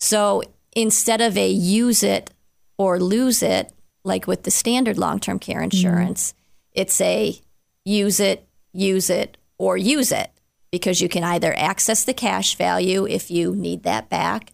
So 0.00 0.42
instead 0.72 1.20
of 1.20 1.38
a 1.38 1.48
use 1.48 2.02
it 2.02 2.30
or 2.76 2.98
lose 2.98 3.42
it, 3.42 3.72
like 4.02 4.26
with 4.26 4.42
the 4.42 4.50
standard 4.50 4.98
long 4.98 5.20
term 5.20 5.38
care 5.38 5.58
mm-hmm. 5.58 5.76
insurance, 5.76 6.32
mm-hmm. 6.32 6.80
it's 6.80 7.00
a 7.00 7.40
use 7.84 8.18
it, 8.18 8.46
use 8.72 9.08
it, 9.08 9.36
or 9.56 9.76
use 9.76 10.10
it 10.10 10.32
because 10.72 11.00
you 11.00 11.08
can 11.08 11.22
either 11.22 11.54
access 11.56 12.04
the 12.04 12.12
cash 12.12 12.56
value 12.56 13.06
if 13.06 13.30
you 13.30 13.54
need 13.54 13.84
that 13.84 14.10
back. 14.10 14.52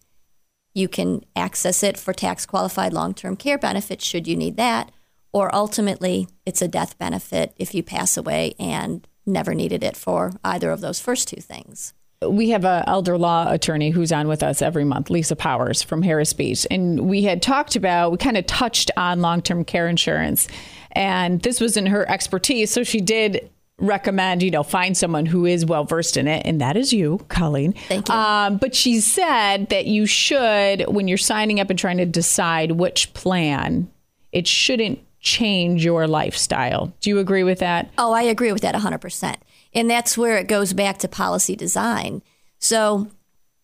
You 0.75 0.89
can 0.89 1.25
access 1.35 1.83
it 1.83 1.97
for 1.97 2.13
tax 2.13 2.45
qualified 2.45 2.93
long 2.93 3.15
term 3.15 3.35
care 3.35 3.59
benefits 3.59 4.05
should 4.05 4.29
you 4.29 4.37
need 4.37 4.59
that. 4.59 4.93
Or 5.33 5.55
ultimately, 5.55 6.29
it's 6.45 6.63
a 6.63 6.69
death 6.69 6.99
benefit 6.99 7.55
if 7.57 7.75
you 7.75 7.83
pass 7.83 8.17
away 8.17 8.55
and 8.59 9.07
never 9.27 9.55
needed 9.55 9.85
it 9.85 9.97
for 9.97 10.33
either 10.45 10.71
of 10.71 10.81
those 10.81 11.01
first 11.01 11.29
two 11.29 11.41
things. 11.41 11.95
We 12.27 12.51
have 12.51 12.65
an 12.67 12.85
elder 12.87 13.17
law 13.17 13.51
attorney 13.51 13.91
who's 13.91 14.13
on 14.13 14.29
with 14.29 14.43
us 14.43 14.61
every 14.61 14.85
month, 14.85 15.09
Lisa 15.09 15.37
Powers 15.37 15.83
from 15.83 16.03
Harris 16.03 16.33
Beach. 16.35 16.67
And 16.71 17.09
we 17.09 17.23
had 17.23 17.41
talked 17.41 17.77
about, 17.77 18.13
we 18.13 18.19
kind 18.19 18.37
of 18.37 18.47
touched 18.47 18.91
on 18.97 19.21
long 19.21 19.41
term 19.41 19.65
care 19.65 19.89
insurance. 19.89 20.47
And 20.93 21.41
this 21.41 21.61
was 21.61 21.77
in 21.77 21.87
her 21.87 22.09
expertise. 22.11 22.71
So 22.71 22.83
she 22.83 23.01
did 23.01 23.49
recommend, 23.81 24.43
you 24.43 24.51
know, 24.51 24.63
find 24.63 24.97
someone 24.97 25.27
who 25.27 25.47
is 25.47 25.65
well 25.65 25.85
versed 25.85 26.17
in 26.17 26.29
it, 26.29 26.45
and 26.45 26.61
that 26.61 26.77
is 26.77 26.93
you, 26.93 27.25
Colleen. 27.29 27.73
Thank 27.89 28.09
you. 28.09 28.15
Um, 28.15 28.59
but 28.59 28.75
she 28.75 29.01
said 29.01 29.71
that 29.71 29.87
you 29.87 30.05
should, 30.05 30.83
when 30.93 31.09
you're 31.09 31.17
signing 31.17 31.61
up 31.61 31.71
and 31.71 31.79
trying 31.79 31.97
to 31.97 32.07
decide 32.07 32.73
which 32.73 33.15
plan, 33.15 33.91
it 34.33 34.47
shouldn't 34.47 35.01
change 35.21 35.85
your 35.85 36.07
lifestyle. 36.07 36.93
Do 37.01 37.11
you 37.11 37.19
agree 37.19 37.43
with 37.43 37.59
that? 37.61 37.91
Oh, 37.99 38.13
I 38.13 38.23
agree 38.23 38.53
with 38.53 38.63
that 38.63 38.75
100%. 38.75 39.37
And 39.73 39.91
that's 39.91 40.19
where 40.19 40.37
it 40.39 40.49
goes 40.49 40.73
back 40.73 40.99
to 40.99 41.09
policy 41.09 41.55
design. 41.55 42.23
So, 42.59 43.09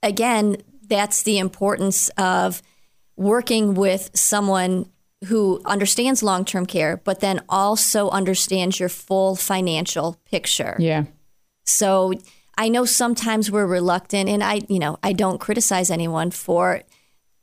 again, 0.03 0.59
that's 0.87 1.23
the 1.23 1.38
importance 1.38 2.09
of 2.11 2.62
working 3.16 3.75
with 3.75 4.11
someone 4.14 4.90
who 5.25 5.61
understands 5.64 6.23
long 6.23 6.45
term 6.45 6.66
care, 6.66 6.99
but 6.99 7.21
then 7.21 7.40
also 7.49 8.11
understands 8.11 8.79
your 8.79 8.88
full 8.88 9.35
financial 9.35 10.21
picture. 10.31 10.77
Yeah. 10.79 11.05
So 11.64 12.12
I 12.59 12.69
know 12.69 12.85
sometimes 12.85 13.51
we're 13.51 13.66
reluctant, 13.66 14.29
and 14.29 14.45
I, 14.45 14.61
you 14.69 14.79
know, 14.79 14.99
I 15.03 15.12
don't 15.12 15.38
criticize 15.38 15.90
anyone 15.90 16.31
for 16.31 16.83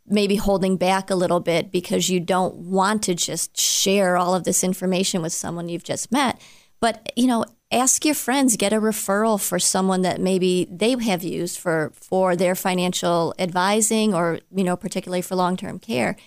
maybe 0.06 0.36
holding 0.36 0.78
back 0.78 1.10
a 1.10 1.16
little 1.16 1.40
bit 1.40 1.72
because 1.72 2.10
you 2.10 2.20
don't 2.20 2.56
want 2.56 3.04
to 3.04 3.16
just 3.16 3.60
share 3.60 4.18
all 4.18 4.36
of 4.36 4.44
this 4.44 4.64
information 4.64 5.22
with 5.22 5.34
someone 5.34 5.70
you've 5.70 5.84
just 5.84 6.12
met. 6.12 6.42
But, 6.80 7.12
you 7.16 7.28
know, 7.28 7.46
ask 7.72 8.04
your 8.04 8.16
friends, 8.16 8.58
get 8.58 8.74
a 8.74 8.82
referral 8.82 9.42
for 9.42 9.58
someone 9.60 10.02
that 10.02 10.20
maybe 10.20 10.68
they 10.70 10.92
have 10.92 11.24
used 11.24 11.58
for 11.58 11.92
for 11.96 12.36
their 12.36 12.56
financial 12.56 13.34
advising 13.40 14.14
or, 14.14 14.40
you 14.54 14.64
know, 14.64 14.76
particularly 14.76 15.22
for 15.22 15.36
long-term 15.36 15.80
care 15.80 16.18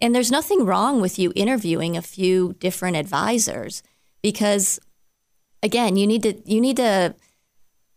and 0.00 0.14
there's 0.14 0.30
nothing 0.30 0.64
wrong 0.64 1.00
with 1.00 1.18
you 1.18 1.32
interviewing 1.34 1.96
a 1.96 2.02
few 2.02 2.54
different 2.58 2.96
advisors 2.96 3.82
because 4.22 4.80
again, 5.62 5.96
you 5.96 6.06
need 6.06 6.22
to 6.22 6.34
you 6.44 6.60
need 6.60 6.76
to 6.76 7.14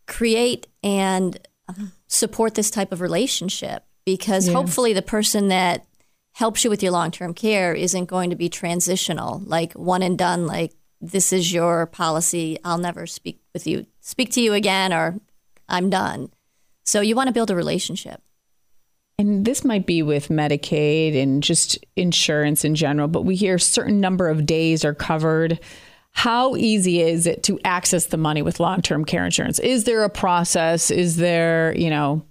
create 0.06 0.66
and 0.82 1.38
support 2.06 2.54
this 2.54 2.70
type 2.70 2.92
of 2.92 3.00
relationship 3.00 3.84
because 4.08 4.48
yeah. 4.48 4.54
hopefully 4.54 4.94
the 4.94 5.02
person 5.02 5.48
that 5.48 5.84
helps 6.32 6.64
you 6.64 6.70
with 6.70 6.82
your 6.82 6.92
long 6.92 7.10
term 7.10 7.34
care 7.34 7.74
isn't 7.74 8.06
going 8.06 8.30
to 8.30 8.36
be 8.36 8.48
transitional, 8.48 9.42
like 9.44 9.74
one 9.74 10.02
and 10.02 10.16
done, 10.16 10.46
like 10.46 10.72
this 10.98 11.30
is 11.30 11.52
your 11.52 11.84
policy. 11.84 12.58
I'll 12.64 12.78
never 12.78 13.06
speak 13.06 13.42
with 13.52 13.66
you, 13.66 13.84
speak 14.00 14.32
to 14.32 14.40
you 14.40 14.54
again, 14.54 14.94
or 14.94 15.20
I'm 15.68 15.90
done. 15.90 16.30
So 16.84 17.02
you 17.02 17.14
want 17.14 17.26
to 17.26 17.34
build 17.34 17.50
a 17.50 17.54
relationship. 17.54 18.22
And 19.18 19.44
this 19.44 19.62
might 19.62 19.84
be 19.84 20.02
with 20.02 20.28
Medicaid 20.28 21.14
and 21.20 21.42
just 21.42 21.78
insurance 21.94 22.64
in 22.64 22.76
general, 22.76 23.08
but 23.08 23.26
we 23.26 23.36
hear 23.36 23.56
a 23.56 23.60
certain 23.60 24.00
number 24.00 24.30
of 24.30 24.46
days 24.46 24.86
are 24.86 24.94
covered. 24.94 25.60
How 26.12 26.56
easy 26.56 27.02
is 27.02 27.26
it 27.26 27.42
to 27.42 27.60
access 27.62 28.06
the 28.06 28.16
money 28.16 28.40
with 28.40 28.58
long 28.58 28.80
term 28.80 29.04
care 29.04 29.26
insurance? 29.26 29.58
Is 29.58 29.84
there 29.84 30.04
a 30.04 30.08
process? 30.08 30.90
Is 30.90 31.16
there, 31.16 31.76
you 31.76 31.90
know, 31.90 32.24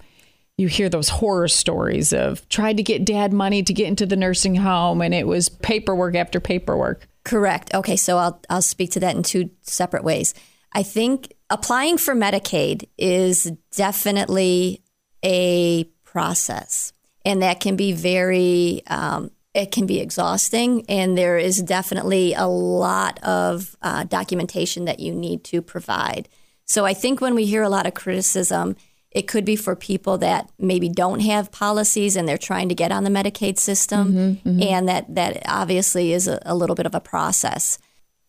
you 0.57 0.67
hear 0.67 0.89
those 0.89 1.09
horror 1.09 1.47
stories 1.47 2.13
of 2.13 2.47
tried 2.49 2.77
to 2.77 2.83
get 2.83 3.05
dad 3.05 3.31
money 3.31 3.61
to 3.61 3.73
get 3.73 3.87
into 3.87 4.05
the 4.05 4.15
nursing 4.15 4.55
home 4.55 5.01
and 5.01 5.13
it 5.13 5.27
was 5.27 5.49
paperwork 5.49 6.15
after 6.15 6.39
paperwork. 6.39 7.07
Correct. 7.23 7.73
Okay, 7.73 7.95
so 7.95 8.17
I'll 8.17 8.41
I'll 8.49 8.61
speak 8.61 8.91
to 8.91 8.99
that 9.01 9.15
in 9.15 9.23
two 9.23 9.49
separate 9.61 10.03
ways. 10.03 10.33
I 10.71 10.83
think 10.83 11.33
applying 11.49 11.97
for 11.97 12.15
Medicaid 12.15 12.87
is 12.97 13.51
definitely 13.75 14.81
a 15.23 15.83
process, 16.03 16.93
and 17.25 17.41
that 17.41 17.59
can 17.59 17.75
be 17.75 17.91
very 17.91 18.81
um, 18.87 19.31
it 19.53 19.71
can 19.71 19.85
be 19.85 19.99
exhausting, 19.99 20.85
and 20.87 21.17
there 21.17 21.37
is 21.37 21.61
definitely 21.61 22.33
a 22.33 22.47
lot 22.47 23.21
of 23.23 23.75
uh, 23.81 24.05
documentation 24.05 24.85
that 24.85 24.99
you 24.99 25.13
need 25.13 25.43
to 25.45 25.61
provide. 25.61 26.29
So 26.65 26.85
I 26.85 26.93
think 26.93 27.21
when 27.21 27.35
we 27.35 27.45
hear 27.45 27.63
a 27.63 27.69
lot 27.69 27.87
of 27.87 27.93
criticism, 27.93 28.75
it 29.11 29.27
could 29.27 29.45
be 29.45 29.55
for 29.55 29.75
people 29.75 30.17
that 30.19 30.49
maybe 30.59 30.89
don't 30.89 31.21
have 31.21 31.51
policies 31.51 32.15
and 32.15 32.27
they're 32.27 32.37
trying 32.37 32.69
to 32.69 32.75
get 32.75 32.91
on 32.91 33.03
the 33.03 33.09
Medicaid 33.09 33.57
system, 33.57 34.13
mm-hmm, 34.13 34.49
mm-hmm. 34.49 34.63
and 34.63 34.87
that 34.87 35.13
that 35.15 35.41
obviously 35.47 36.13
is 36.13 36.27
a, 36.27 36.39
a 36.45 36.55
little 36.55 36.75
bit 36.75 36.85
of 36.85 36.95
a 36.95 36.99
process. 36.99 37.79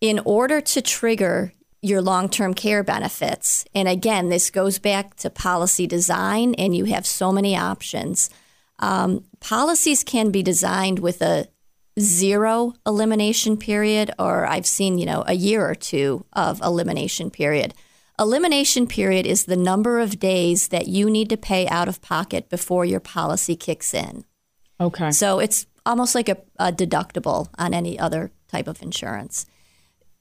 In 0.01 0.21
order 0.25 0.61
to 0.61 0.81
trigger 0.81 1.53
your 1.83 2.01
long 2.01 2.29
term 2.29 2.55
care 2.55 2.83
benefits, 2.83 3.65
and 3.75 3.89
again, 3.89 4.29
this 4.29 4.51
goes 4.51 4.79
back 4.79 5.17
to 5.17 5.31
policy 5.31 5.87
design, 5.87 6.55
and 6.55 6.77
you 6.77 6.85
have 6.87 7.07
so 7.07 7.33
many 7.33 7.57
options. 7.57 8.31
Um, 8.79 9.25
policies 9.41 10.05
can 10.05 10.31
be 10.31 10.43
designed 10.43 11.01
with 11.01 11.21
a 11.21 11.49
zero 11.99 12.75
elimination 12.87 13.57
period, 13.57 14.13
or 14.19 14.47
I've 14.47 14.67
seen, 14.67 14.99
you 14.99 15.07
know, 15.07 15.25
a 15.27 15.35
year 15.35 15.69
or 15.69 15.75
two 15.75 16.25
of 16.33 16.61
elimination 16.63 17.31
period. 17.31 17.75
Elimination 18.19 18.87
period 18.87 19.27
is 19.27 19.45
the 19.45 19.57
number 19.57 20.01
of 20.01 20.19
days 20.19 20.69
that 20.69 20.89
you 20.89 21.09
need 21.09 21.29
to 21.31 21.37
pay 21.37 21.69
out 21.69 21.89
of 21.89 22.03
pocket 22.03 22.49
before 22.49 22.85
your 22.85 23.01
policy 23.01 23.55
kicks 23.55 23.95
in. 23.95 24.25
Okay. 24.81 25.11
So 25.11 25.39
it's 25.39 25.67
almost 25.87 26.15
like 26.15 26.29
a, 26.29 26.39
a 26.59 26.73
deductible 26.73 27.49
on 27.59 27.75
any 27.75 27.99
other 27.99 28.31
type 28.49 28.67
of 28.67 28.83
insurance. 28.83 29.47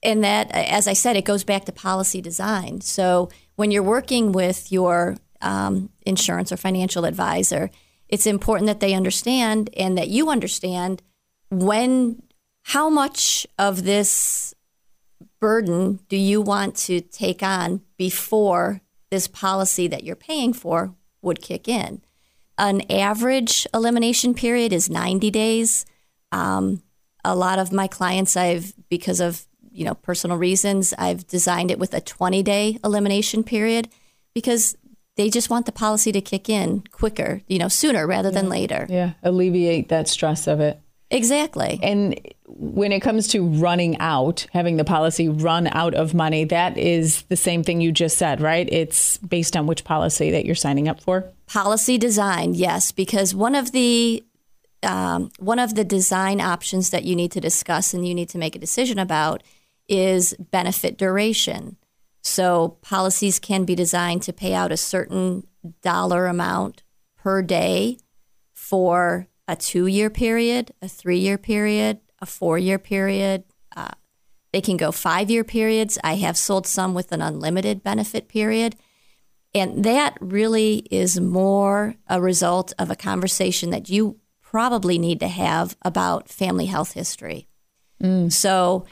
And 0.04 0.24
that, 0.24 0.52
as 0.52 0.88
I 0.88 0.94
said, 0.94 1.16
it 1.16 1.26
goes 1.26 1.44
back 1.44 1.66
to 1.66 1.72
policy 1.72 2.22
design. 2.22 2.82
So 2.82 3.30
when 3.56 3.72
you're 3.72 3.84
working 3.84 4.32
with 4.32 4.72
your 4.72 5.18
um, 5.42 5.90
insurance 6.06 6.52
or 6.52 6.58
financial 6.58 7.06
advisor, 7.06 7.70
it's 8.08 8.26
important 8.26 8.68
that 8.68 8.80
they 8.80 8.94
understand 8.94 9.70
and 9.76 9.98
that 9.98 10.08
you 10.08 10.30
understand 10.30 11.02
when 11.50 12.22
how 12.64 12.90
much 12.90 13.48
of 13.58 13.84
this 13.84 14.54
burden 15.40 16.00
do 16.10 16.18
you 16.18 16.42
want 16.42 16.76
to 16.76 17.02
take 17.02 17.44
on 17.44 17.82
before 17.98 18.82
this 19.10 19.28
policy 19.28 19.88
that 19.88 20.04
you're 20.04 20.16
paying 20.16 20.54
for 20.54 20.94
would 21.22 21.42
kick 21.42 21.68
in? 21.68 22.02
An 22.58 22.82
average 22.92 23.68
elimination 23.74 24.34
period 24.34 24.74
is 24.74 24.90
90 24.90 25.30
days. 25.32 25.86
Um, 26.32 26.82
a 27.24 27.36
lot 27.36 27.60
of 27.60 27.72
my 27.72 27.88
clients, 27.88 28.36
I've 28.36 28.74
because 28.90 29.20
of 29.20 29.46
you 29.72 29.86
know 29.86 29.94
personal 29.94 30.38
reasons, 30.38 30.94
I've 30.98 31.28
designed 31.28 31.72
it 31.72 31.80
with 31.80 31.94
a 31.94 32.02
20 32.02 32.42
day 32.42 32.80
elimination 32.84 33.44
period 33.44 33.90
because 34.34 34.76
they 35.18 35.30
just 35.30 35.50
want 35.50 35.66
the 35.66 35.72
policy 35.72 36.12
to 36.12 36.22
kick 36.22 36.48
in 36.48 36.84
quicker, 36.92 37.42
you 37.48 37.60
know, 37.60 37.68
sooner 37.68 38.08
rather 38.08 38.30
yeah. 38.30 38.36
than 38.36 38.50
later. 38.50 38.86
Yeah, 38.90 39.14
alleviate 39.24 39.90
that 39.90 40.08
stress 40.08 40.48
of 40.48 40.60
it. 40.60 40.80
Exactly. 41.10 41.80
And 41.82 42.20
when 42.48 42.92
it 42.92 43.00
comes 43.00 43.28
to 43.30 43.46
running 43.46 43.98
out, 44.00 44.46
having 44.52 44.78
the 44.78 44.84
policy 44.84 45.30
run 45.30 45.68
out 45.68 45.94
of 45.94 46.14
money, 46.14 46.44
that 46.46 46.78
is 46.78 47.22
the 47.24 47.38
same 47.38 47.64
thing 47.64 47.80
you 47.82 47.92
just 47.92 48.18
said, 48.18 48.42
right? 48.42 48.68
It's 48.72 49.18
based 49.20 49.56
on 49.56 49.68
which 49.68 49.84
policy 49.84 50.32
that 50.32 50.46
you're 50.46 50.56
signing 50.56 50.88
up 50.88 51.02
for. 51.02 51.32
Policy 51.46 51.98
design, 51.98 52.54
yes, 52.56 52.92
because 52.92 53.34
one 53.34 53.56
of 53.56 53.72
the 53.72 54.24
um, 54.84 55.32
one 55.40 55.60
of 55.60 55.74
the 55.76 55.84
design 55.84 56.40
options 56.40 56.92
that 56.92 57.04
you 57.04 57.16
need 57.16 57.32
to 57.32 57.42
discuss 57.42 57.94
and 57.94 58.08
you 58.08 58.14
need 58.14 58.30
to 58.30 58.38
make 58.38 58.56
a 58.56 58.60
decision 58.60 59.00
about 59.00 59.42
is 59.88 60.34
benefit 60.52 60.98
duration. 60.98 61.78
So 62.22 62.78
policies 62.82 63.40
can 63.40 63.66
be 63.66 63.74
designed 63.74 64.22
to 64.24 64.34
pay 64.34 64.54
out 64.54 64.72
a 64.72 64.78
certain 64.78 65.48
dollar 65.82 66.28
amount 66.28 66.84
per 67.18 67.42
day 67.42 67.98
for 68.54 69.28
a 69.48 69.56
two 69.56 69.88
year 69.88 70.10
period, 70.10 70.72
a 70.82 70.88
three 70.88 71.20
year 71.20 71.38
period, 71.38 72.00
a 72.20 72.26
four 72.26 72.58
year 72.58 72.80
period. 72.80 73.44
Uh, 73.76 73.92
they 74.54 74.62
can 74.62 74.78
go 74.78 74.92
five 74.92 75.30
year 75.30 75.44
periods. 75.44 75.98
I 76.04 76.16
have 76.16 76.38
sold 76.38 76.68
some 76.68 76.94
with 76.94 77.12
an 77.12 77.22
unlimited 77.22 77.84
benefit 77.84 78.28
period. 78.28 78.76
And 79.54 79.84
that 79.86 80.18
really 80.20 80.88
is 80.92 81.20
more 81.20 81.96
a 82.08 82.22
result 82.22 82.74
of 82.78 82.92
a 82.92 82.96
conversation 82.96 83.70
that 83.72 83.90
you 83.90 84.20
probably 84.42 84.98
need 84.98 85.20
to 85.20 85.28
have 85.28 85.76
about 85.82 86.30
family 86.30 86.66
health 86.66 86.94
history. 86.94 87.48
Mm. 88.02 88.32
So, 88.32 88.86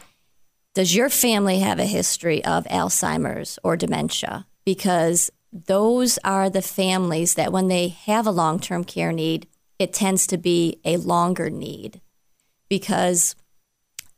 does 0.74 0.94
your 0.94 1.10
family 1.10 1.60
have 1.60 1.80
a 1.80 1.86
history 1.86 2.44
of 2.44 2.66
Alzheimer's 2.66 3.58
or 3.64 3.78
dementia? 3.78 4.46
Because 4.66 5.32
those 5.54 6.18
are 6.24 6.50
the 6.50 6.62
families 6.62 7.36
that, 7.36 7.54
when 7.54 7.70
they 7.70 7.90
have 7.90 8.28
a 8.28 8.32
long 8.32 8.60
term 8.60 8.84
care 8.84 9.14
need, 9.14 9.48
it 9.80 9.94
tends 9.94 10.28
to 10.28 10.38
be 10.38 10.80
a 10.86 10.98
longer 10.98 11.50
need 11.50 12.02
because, 12.70 13.36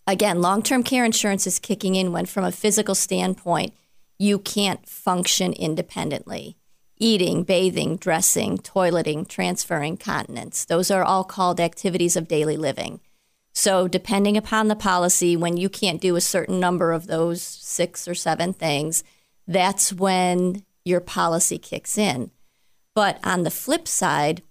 again, 0.06 0.42
long 0.42 0.62
term 0.62 0.84
care 0.84 1.06
insurance 1.06 1.48
is 1.48 1.60
kicking 1.60 1.96
in 1.96 2.12
when, 2.12 2.26
from 2.26 2.44
a 2.44 2.52
physical 2.52 2.96
standpoint, 2.96 3.74
you 4.20 4.40
can't 4.40 4.88
function 4.88 5.54
independently. 5.54 6.58
Eating, 7.00 7.44
bathing, 7.44 7.96
dressing, 7.98 8.58
toileting, 8.58 9.28
transferring 9.28 9.98
continence, 9.98 10.66
those 10.66 10.90
are 10.90 11.04
all 11.04 11.24
called 11.24 11.60
activities 11.60 12.16
of 12.16 12.28
daily 12.28 12.58
living. 12.58 13.00
So, 13.54 13.88
depending 13.88 14.38
upon 14.38 14.68
the 14.68 14.76
policy, 14.76 15.36
when 15.36 15.58
you 15.58 15.70
can't 15.70 16.02
do 16.02 16.16
a 16.16 16.22
certain 16.22 16.60
number 16.60 16.92
of 16.92 17.08
those 17.08 17.42
six 17.42 18.08
or 18.08 18.16
seven 18.16 18.54
things, 18.54 19.04
that's 19.48 19.94
when 19.94 20.64
your 20.86 21.00
policy 21.00 21.58
kicks 21.58 21.98
in. 21.98 22.32
But 22.96 23.20
on 23.24 23.44
the 23.44 23.52
flip 23.52 23.88
side, 23.88 24.42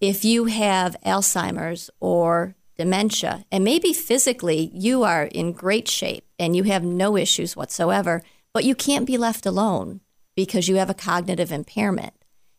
if 0.00 0.24
you 0.24 0.46
have 0.46 0.96
Alzheimer's 1.04 1.90
or 2.00 2.54
dementia, 2.76 3.44
and 3.50 3.64
maybe 3.64 3.92
physically 3.92 4.70
you 4.72 5.02
are 5.02 5.24
in 5.24 5.52
great 5.52 5.88
shape 5.88 6.24
and 6.38 6.54
you 6.54 6.62
have 6.64 6.84
no 6.84 7.16
issues 7.16 7.56
whatsoever, 7.56 8.22
but 8.52 8.64
you 8.64 8.74
can't 8.74 9.06
be 9.06 9.18
left 9.18 9.44
alone 9.44 10.00
because 10.36 10.68
you 10.68 10.76
have 10.76 10.88
a 10.88 10.94
cognitive 10.94 11.50
impairment. 11.50 12.14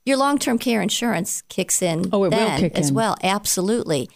Your 0.06 0.18
long 0.18 0.38
term 0.38 0.58
care 0.58 0.82
insurance 0.82 1.44
kicks 1.50 1.82
in 1.82 2.10
oh, 2.12 2.26
it 2.26 2.32
then 2.32 2.52
will 2.52 2.60
kick 2.60 2.78
as 2.78 2.90
in. 2.90 2.96
well. 2.96 3.16
Absolutely. 3.24 4.10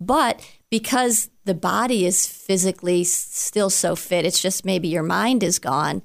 But 0.00 0.40
because 0.70 1.28
the 1.44 1.54
body 1.54 2.06
is 2.06 2.26
physically 2.26 3.04
still 3.04 3.68
so 3.68 3.94
fit, 3.94 4.24
it's 4.24 4.40
just 4.40 4.64
maybe 4.64 4.88
your 4.88 5.02
mind 5.02 5.42
is 5.42 5.58
gone. 5.58 6.02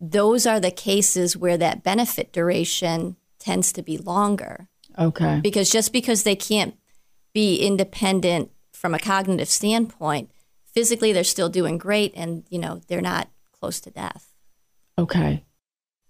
Those 0.00 0.46
are 0.46 0.58
the 0.58 0.70
cases 0.70 1.36
where 1.36 1.56
that 1.58 1.84
benefit 1.84 2.32
duration 2.32 3.16
tends 3.38 3.72
to 3.72 3.82
be 3.82 3.98
longer. 3.98 4.68
Okay. 4.98 5.40
Because 5.42 5.70
just 5.70 5.92
because 5.92 6.22
they 6.22 6.36
can't 6.36 6.74
be 7.34 7.58
independent 7.58 8.50
from 8.72 8.94
a 8.94 8.98
cognitive 8.98 9.48
standpoint, 9.48 10.30
physically 10.72 11.12
they're 11.12 11.24
still 11.24 11.48
doing 11.48 11.78
great 11.78 12.12
and, 12.14 12.44
you 12.50 12.58
know, 12.58 12.80
they're 12.88 13.00
not 13.00 13.28
close 13.52 13.80
to 13.80 13.90
death. 13.90 14.32
Okay. 14.98 15.44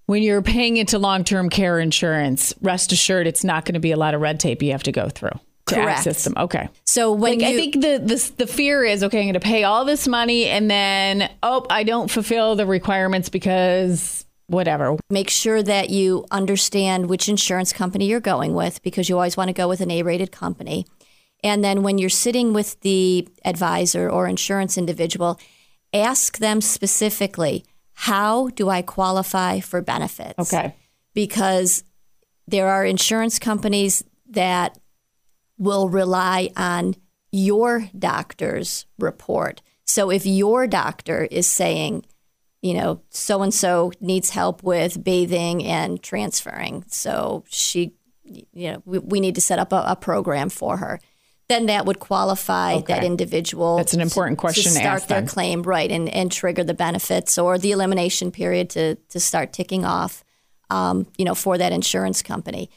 When 0.06 0.22
you're 0.22 0.42
paying 0.42 0.76
into 0.76 0.98
long 0.98 1.24
term 1.24 1.50
care 1.50 1.80
insurance, 1.80 2.54
rest 2.60 2.92
assured 2.92 3.26
it's 3.26 3.42
not 3.42 3.64
going 3.64 3.74
to 3.74 3.80
be 3.80 3.90
a 3.90 3.96
lot 3.96 4.14
of 4.14 4.20
red 4.20 4.38
tape 4.38 4.62
you 4.62 4.72
have 4.72 4.84
to 4.84 4.92
go 4.92 5.08
through. 5.08 5.38
To 5.66 5.74
Correct. 5.74 5.98
access 5.98 6.22
them. 6.22 6.34
Okay. 6.36 6.68
So 6.84 7.10
when 7.10 7.40
like, 7.40 7.40
you, 7.40 7.46
I 7.48 7.56
think 7.56 7.74
the, 7.74 7.98
the 7.98 8.32
the 8.36 8.46
fear 8.46 8.84
is 8.84 9.02
okay, 9.02 9.18
I'm 9.18 9.24
going 9.24 9.34
to 9.34 9.40
pay 9.40 9.64
all 9.64 9.84
this 9.84 10.06
money 10.06 10.44
and 10.46 10.70
then 10.70 11.28
oh, 11.42 11.66
I 11.68 11.82
don't 11.82 12.08
fulfill 12.08 12.54
the 12.54 12.66
requirements 12.66 13.28
because 13.30 14.24
whatever. 14.46 14.96
Make 15.10 15.30
sure 15.30 15.62
that 15.62 15.90
you 15.90 16.24
understand 16.30 17.08
which 17.08 17.28
insurance 17.28 17.72
company 17.72 18.06
you're 18.06 18.20
going 18.20 18.54
with 18.54 18.82
because 18.82 19.08
you 19.08 19.16
always 19.16 19.36
want 19.36 19.48
to 19.48 19.54
go 19.54 19.68
with 19.68 19.80
an 19.80 19.90
A 19.90 20.02
rated 20.02 20.32
company. 20.32 20.86
And 21.42 21.62
then 21.62 21.82
when 21.82 21.98
you're 21.98 22.10
sitting 22.10 22.52
with 22.52 22.80
the 22.80 23.28
advisor 23.44 24.10
or 24.10 24.26
insurance 24.26 24.78
individual, 24.78 25.38
ask 25.92 26.38
them 26.38 26.60
specifically, 26.60 27.64
how 27.92 28.48
do 28.48 28.68
I 28.68 28.82
qualify 28.82 29.60
for 29.60 29.80
benefits? 29.80 30.38
Okay. 30.38 30.74
Because 31.14 31.84
there 32.46 32.68
are 32.68 32.84
insurance 32.84 33.38
companies 33.38 34.04
that 34.28 34.78
will 35.58 35.88
rely 35.88 36.50
on 36.56 36.94
your 37.32 37.88
doctor's 37.98 38.86
report. 38.98 39.62
So 39.84 40.10
if 40.10 40.26
your 40.26 40.66
doctor 40.66 41.24
is 41.30 41.46
saying, 41.46 42.04
you 42.66 42.74
know, 42.74 43.00
so 43.10 43.42
and 43.42 43.54
so 43.54 43.92
needs 44.00 44.30
help 44.30 44.62
with 44.62 45.02
bathing 45.02 45.64
and 45.64 46.02
transferring, 46.02 46.84
so 46.88 47.44
she, 47.48 47.92
you 48.24 48.72
know, 48.72 48.82
we, 48.84 48.98
we 49.12 49.20
need 49.20 49.34
to 49.36 49.40
set 49.40 49.58
up 49.58 49.72
a, 49.72 49.84
a 49.86 49.96
program 49.96 50.48
for 50.50 50.76
her 50.78 50.98
then 51.48 51.66
that 51.66 51.86
would 51.86 52.00
qualify 52.00 52.74
Okay. 52.74 52.94
that 52.94 53.04
individual. 53.04 53.76
That's 53.76 53.94
an 53.94 54.00
important 54.00 54.36
to- 54.38 54.40
question 54.40 54.72
to 54.72 54.78
to 54.78 54.84
start 54.84 54.96
ask 55.02 55.08
their 55.08 55.22
claim, 55.22 55.62
right, 55.62 55.90
and, 55.90 56.08
and 56.08 56.32
trigger 56.32 56.64
the 56.64 56.74
benefits 56.74 57.38
or 57.38 57.56
the 57.58 57.70
elimination 57.70 58.32
period 58.32 58.70
to 58.70 58.96
to 59.12 59.20
start 59.20 59.52
ticking 59.52 59.84
off, 59.84 60.24
um, 60.70 61.06
you 61.16 61.24
know, 61.24 61.34
for 61.34 61.56
that 61.58 61.72
insurance 61.72 62.20
company. 62.22 62.68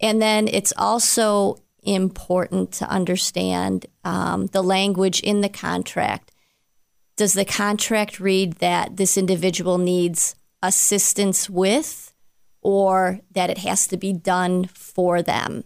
And 0.00 0.20
then 0.20 0.48
it's 0.48 0.72
also 0.76 1.56
important 1.82 2.72
to 2.72 2.88
understand 2.88 3.86
um, 4.04 4.46
the 4.46 4.62
language 4.62 5.20
in 5.20 5.42
the 5.42 5.50
contract. 5.50 6.32
Does 7.16 7.32
the 7.32 7.44
contract 7.44 8.20
read 8.20 8.54
that 8.54 8.96
this 8.96 9.16
individual 9.16 9.78
needs 9.78 10.34
assistance 10.62 11.48
with, 11.48 12.12
or 12.60 13.20
that 13.32 13.50
it 13.50 13.58
has 13.58 13.86
to 13.88 13.96
be 13.96 14.12
done 14.12 14.66
for 14.66 15.22
them? 15.22 15.64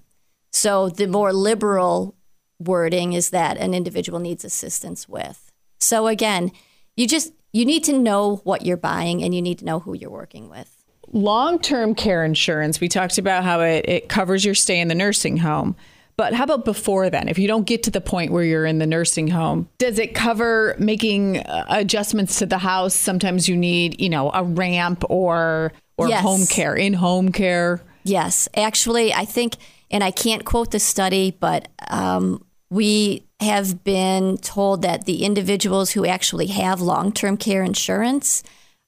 So 0.52 0.88
the 0.88 1.06
more 1.06 1.32
liberal 1.32 2.16
wording 2.58 3.14
is 3.14 3.30
that 3.30 3.56
an 3.56 3.74
individual 3.74 4.18
needs 4.18 4.44
assistance 4.44 5.08
with. 5.08 5.50
So 5.78 6.06
again, 6.06 6.52
you 6.96 7.06
just 7.06 7.32
you 7.52 7.64
need 7.64 7.82
to 7.84 7.98
know 7.98 8.36
what 8.44 8.64
you're 8.64 8.76
buying 8.76 9.24
and 9.24 9.34
you 9.34 9.42
need 9.42 9.58
to 9.58 9.64
know 9.64 9.80
who 9.80 9.94
you're 9.94 10.10
working 10.10 10.48
with. 10.48 10.76
Long 11.12 11.58
term 11.58 11.94
care 11.94 12.24
insurance, 12.24 12.80
we 12.80 12.88
talked 12.88 13.18
about 13.18 13.42
how 13.42 13.60
it, 13.60 13.84
it 13.88 14.08
covers 14.08 14.44
your 14.44 14.54
stay 14.54 14.78
in 14.78 14.88
the 14.88 14.94
nursing 14.94 15.38
home. 15.38 15.74
But 16.20 16.34
how 16.34 16.44
about 16.44 16.66
before 16.66 17.08
then? 17.08 17.28
If 17.28 17.38
you 17.38 17.48
don't 17.48 17.64
get 17.64 17.82
to 17.84 17.90
the 17.90 18.02
point 18.02 18.30
where 18.30 18.44
you're 18.44 18.66
in 18.66 18.76
the 18.76 18.86
nursing 18.86 19.28
home, 19.28 19.70
does 19.78 19.98
it 19.98 20.14
cover 20.14 20.76
making 20.78 21.38
uh, 21.38 21.64
adjustments 21.70 22.40
to 22.40 22.44
the 22.44 22.58
house? 22.58 22.92
Sometimes 22.94 23.48
you 23.48 23.56
need, 23.56 23.98
you 23.98 24.10
know, 24.10 24.30
a 24.34 24.44
ramp 24.44 25.02
or 25.08 25.72
or 25.96 26.08
Yes. 26.10 26.20
home 26.20 26.44
care, 26.46 26.74
in 26.76 26.92
home 26.92 27.32
care. 27.32 27.80
Yes, 28.04 28.50
actually, 28.54 29.14
I 29.14 29.24
think, 29.24 29.54
and 29.90 30.04
I 30.04 30.10
can't 30.10 30.44
quote 30.44 30.72
the 30.72 30.78
study, 30.78 31.34
but 31.40 31.68
um, 31.88 32.44
we 32.68 33.24
have 33.40 33.82
been 33.82 34.36
told 34.36 34.82
that 34.82 35.06
the 35.06 35.24
individuals 35.24 35.92
who 35.92 36.04
actually 36.04 36.48
have 36.48 36.82
long 36.82 37.12
term 37.12 37.38
care 37.38 37.62
insurance 37.62 38.42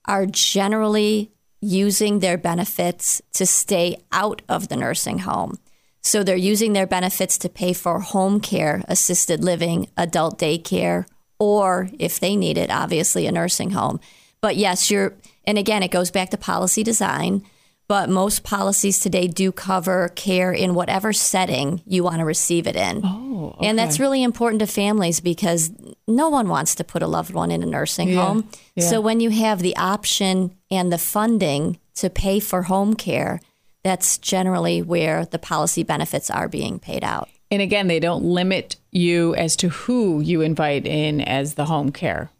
are 0.04 0.26
generally 0.26 1.30
using 1.62 2.18
their 2.18 2.36
benefits 2.36 3.22
to 3.32 3.46
stay 3.46 3.96
out 4.12 4.42
of 4.50 4.68
the 4.68 4.76
nursing 4.76 5.20
home. 5.20 5.58
So 6.02 6.22
they're 6.22 6.36
using 6.36 6.72
their 6.72 6.86
benefits 6.86 7.38
to 7.38 7.48
pay 7.48 7.72
for 7.72 8.00
home 8.00 8.40
care, 8.40 8.82
assisted 8.88 9.42
living, 9.44 9.88
adult 9.96 10.38
daycare, 10.38 11.06
or 11.38 11.88
if 11.98 12.18
they 12.20 12.36
need 12.36 12.58
it, 12.58 12.70
obviously 12.70 13.26
a 13.26 13.32
nursing 13.32 13.70
home. 13.70 14.00
But 14.40 14.56
yes, 14.56 14.90
you're, 14.90 15.14
and 15.44 15.58
again, 15.58 15.82
it 15.82 15.90
goes 15.90 16.10
back 16.10 16.30
to 16.30 16.36
policy 16.36 16.82
design. 16.82 17.44
But 17.88 18.08
most 18.08 18.42
policies 18.42 19.00
today 19.00 19.26
do 19.28 19.52
cover 19.52 20.08
care 20.14 20.50
in 20.50 20.74
whatever 20.74 21.12
setting 21.12 21.82
you 21.84 22.02
want 22.02 22.20
to 22.20 22.24
receive 22.24 22.66
it 22.66 22.76
in. 22.76 23.02
Oh, 23.04 23.54
And 23.60 23.78
that's 23.78 24.00
really 24.00 24.22
important 24.22 24.60
to 24.60 24.66
families 24.66 25.20
because 25.20 25.70
no 26.08 26.30
one 26.30 26.48
wants 26.48 26.74
to 26.76 26.84
put 26.84 27.02
a 27.02 27.06
loved 27.06 27.34
one 27.34 27.50
in 27.50 27.62
a 27.62 27.66
nursing 27.66 28.14
home. 28.14 28.48
So 28.78 29.00
when 29.02 29.20
you 29.20 29.28
have 29.30 29.58
the 29.60 29.76
option 29.76 30.56
and 30.70 30.90
the 30.90 30.96
funding 30.96 31.78
to 31.96 32.08
pay 32.08 32.40
for 32.40 32.62
home 32.62 32.94
care, 32.94 33.40
that's 33.82 34.18
generally 34.18 34.82
where 34.82 35.24
the 35.26 35.38
policy 35.38 35.82
benefits 35.82 36.30
are 36.30 36.48
being 36.48 36.78
paid 36.78 37.02
out. 37.04 37.28
And 37.50 37.60
again, 37.60 37.86
they 37.88 38.00
don't 38.00 38.24
limit 38.24 38.76
you 38.90 39.34
as 39.34 39.56
to 39.56 39.68
who 39.68 40.20
you 40.20 40.40
invite 40.40 40.86
in 40.86 41.20
as 41.20 41.54
the 41.54 41.66
home 41.66 41.92
care. 41.92 42.30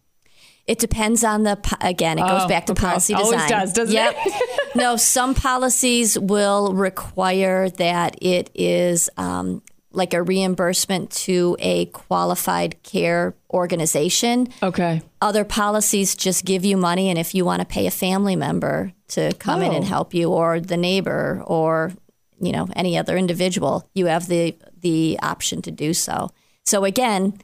It 0.67 0.79
depends 0.79 1.25
on 1.25 1.43
the 1.43 1.59
again. 1.81 2.19
It 2.19 2.23
goes 2.23 2.43
Oh, 2.45 2.49
back 2.49 2.67
to 2.67 2.73
okay. 2.73 2.81
policy 2.87 3.15
design. 3.15 3.35
Always 3.35 3.51
does, 3.51 3.73
doesn't 3.73 3.95
yep. 3.95 4.15
it? 4.25 4.61
no, 4.77 4.97
some 4.97 5.35
policies 5.35 6.17
will 6.19 6.73
require 6.73 7.69
that 7.69 8.17
it 8.23 8.49
is 8.55 9.11
um, 9.17 9.61
like 9.95 10.15
a 10.15 10.23
reimbursement 10.23 11.11
to 11.11 11.57
a 11.59 11.87
qualified 11.87 12.83
care 12.83 13.35
organization. 13.53 14.49
Okay. 14.63 15.03
Other 15.21 15.45
policies 15.45 16.15
just 16.15 16.45
give 16.45 16.65
you 16.65 16.77
money, 16.77 17.09
and 17.11 17.19
if 17.19 17.35
you 17.35 17.45
want 17.45 17.61
to 17.61 17.67
pay 17.67 17.87
a 17.87 17.91
family 17.91 18.37
member 18.37 18.93
to 19.09 19.33
come 19.39 19.63
in 19.63 19.73
and 19.73 19.85
Oh. 19.85 19.89
help 19.89 20.15
you, 20.15 20.31
or 20.31 20.61
the 20.61 20.77
neighbor, 20.77 21.43
or 21.47 21.93
you 22.41 22.53
know 22.53 22.69
any 22.75 22.97
other 22.99 23.17
individual, 23.17 23.89
you 23.95 24.07
have 24.07 24.27
the 24.29 24.55
the 24.81 25.19
option 25.23 25.63
to 25.63 25.71
do 25.71 25.95
so. 25.95 26.31
So 26.65 26.85
again, 26.85 27.35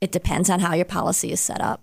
it 0.00 0.12
depends 0.12 0.48
on 0.50 0.60
how 0.60 0.74
your 0.74 0.84
policy 0.84 1.32
is 1.32 1.40
set 1.40 1.60
up. 1.60 1.82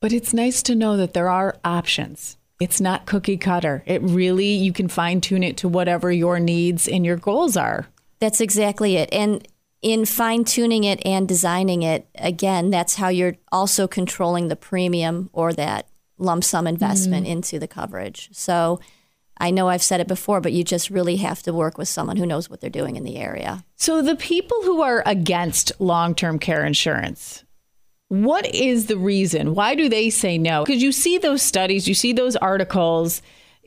But 0.00 0.12
it's 0.12 0.34
nice 0.34 0.62
to 0.64 0.74
know 0.74 0.96
that 0.96 1.14
there 1.14 1.28
are 1.28 1.56
options. 1.64 2.36
It's 2.60 2.80
not 2.80 3.06
cookie 3.06 3.36
cutter. 3.36 3.82
It 3.86 4.02
really, 4.02 4.52
you 4.52 4.72
can 4.72 4.88
fine 4.88 5.20
tune 5.20 5.42
it 5.42 5.56
to 5.58 5.68
whatever 5.68 6.12
your 6.12 6.38
needs 6.38 6.86
and 6.88 7.04
your 7.04 7.16
goals 7.16 7.56
are. 7.56 7.86
That's 8.20 8.40
exactly 8.40 8.96
it. 8.96 9.08
And 9.12 9.46
in 9.82 10.04
fine 10.04 10.44
tuning 10.44 10.84
it 10.84 11.04
and 11.04 11.28
designing 11.28 11.82
it, 11.82 12.08
again, 12.14 12.70
that's 12.70 12.94
how 12.94 13.08
you're 13.08 13.36
also 13.50 13.86
controlling 13.88 14.48
the 14.48 14.56
premium 14.56 15.28
or 15.32 15.52
that 15.52 15.88
lump 16.18 16.44
sum 16.44 16.66
investment 16.66 17.26
mm. 17.26 17.30
into 17.30 17.58
the 17.58 17.68
coverage. 17.68 18.28
So 18.32 18.80
I 19.38 19.50
know 19.50 19.68
I've 19.68 19.82
said 19.82 20.00
it 20.00 20.06
before, 20.06 20.40
but 20.40 20.52
you 20.52 20.62
just 20.62 20.88
really 20.88 21.16
have 21.16 21.42
to 21.42 21.52
work 21.52 21.76
with 21.76 21.88
someone 21.88 22.16
who 22.16 22.26
knows 22.26 22.48
what 22.48 22.60
they're 22.60 22.70
doing 22.70 22.94
in 22.94 23.02
the 23.02 23.16
area. 23.16 23.64
So, 23.74 24.00
the 24.00 24.14
people 24.14 24.62
who 24.62 24.82
are 24.82 25.02
against 25.04 25.72
long 25.80 26.14
term 26.14 26.38
care 26.38 26.64
insurance, 26.64 27.42
what 28.08 28.46
is 28.54 28.86
the 28.86 28.96
reason? 28.96 29.54
Why 29.54 29.74
do 29.74 29.88
they 29.88 30.10
say 30.10 30.38
no? 30.38 30.64
Because 30.64 30.82
you 30.82 30.92
see 30.92 31.18
those 31.18 31.42
studies, 31.42 31.88
you 31.88 31.94
see 31.94 32.12
those 32.12 32.36
articles, 32.36 33.20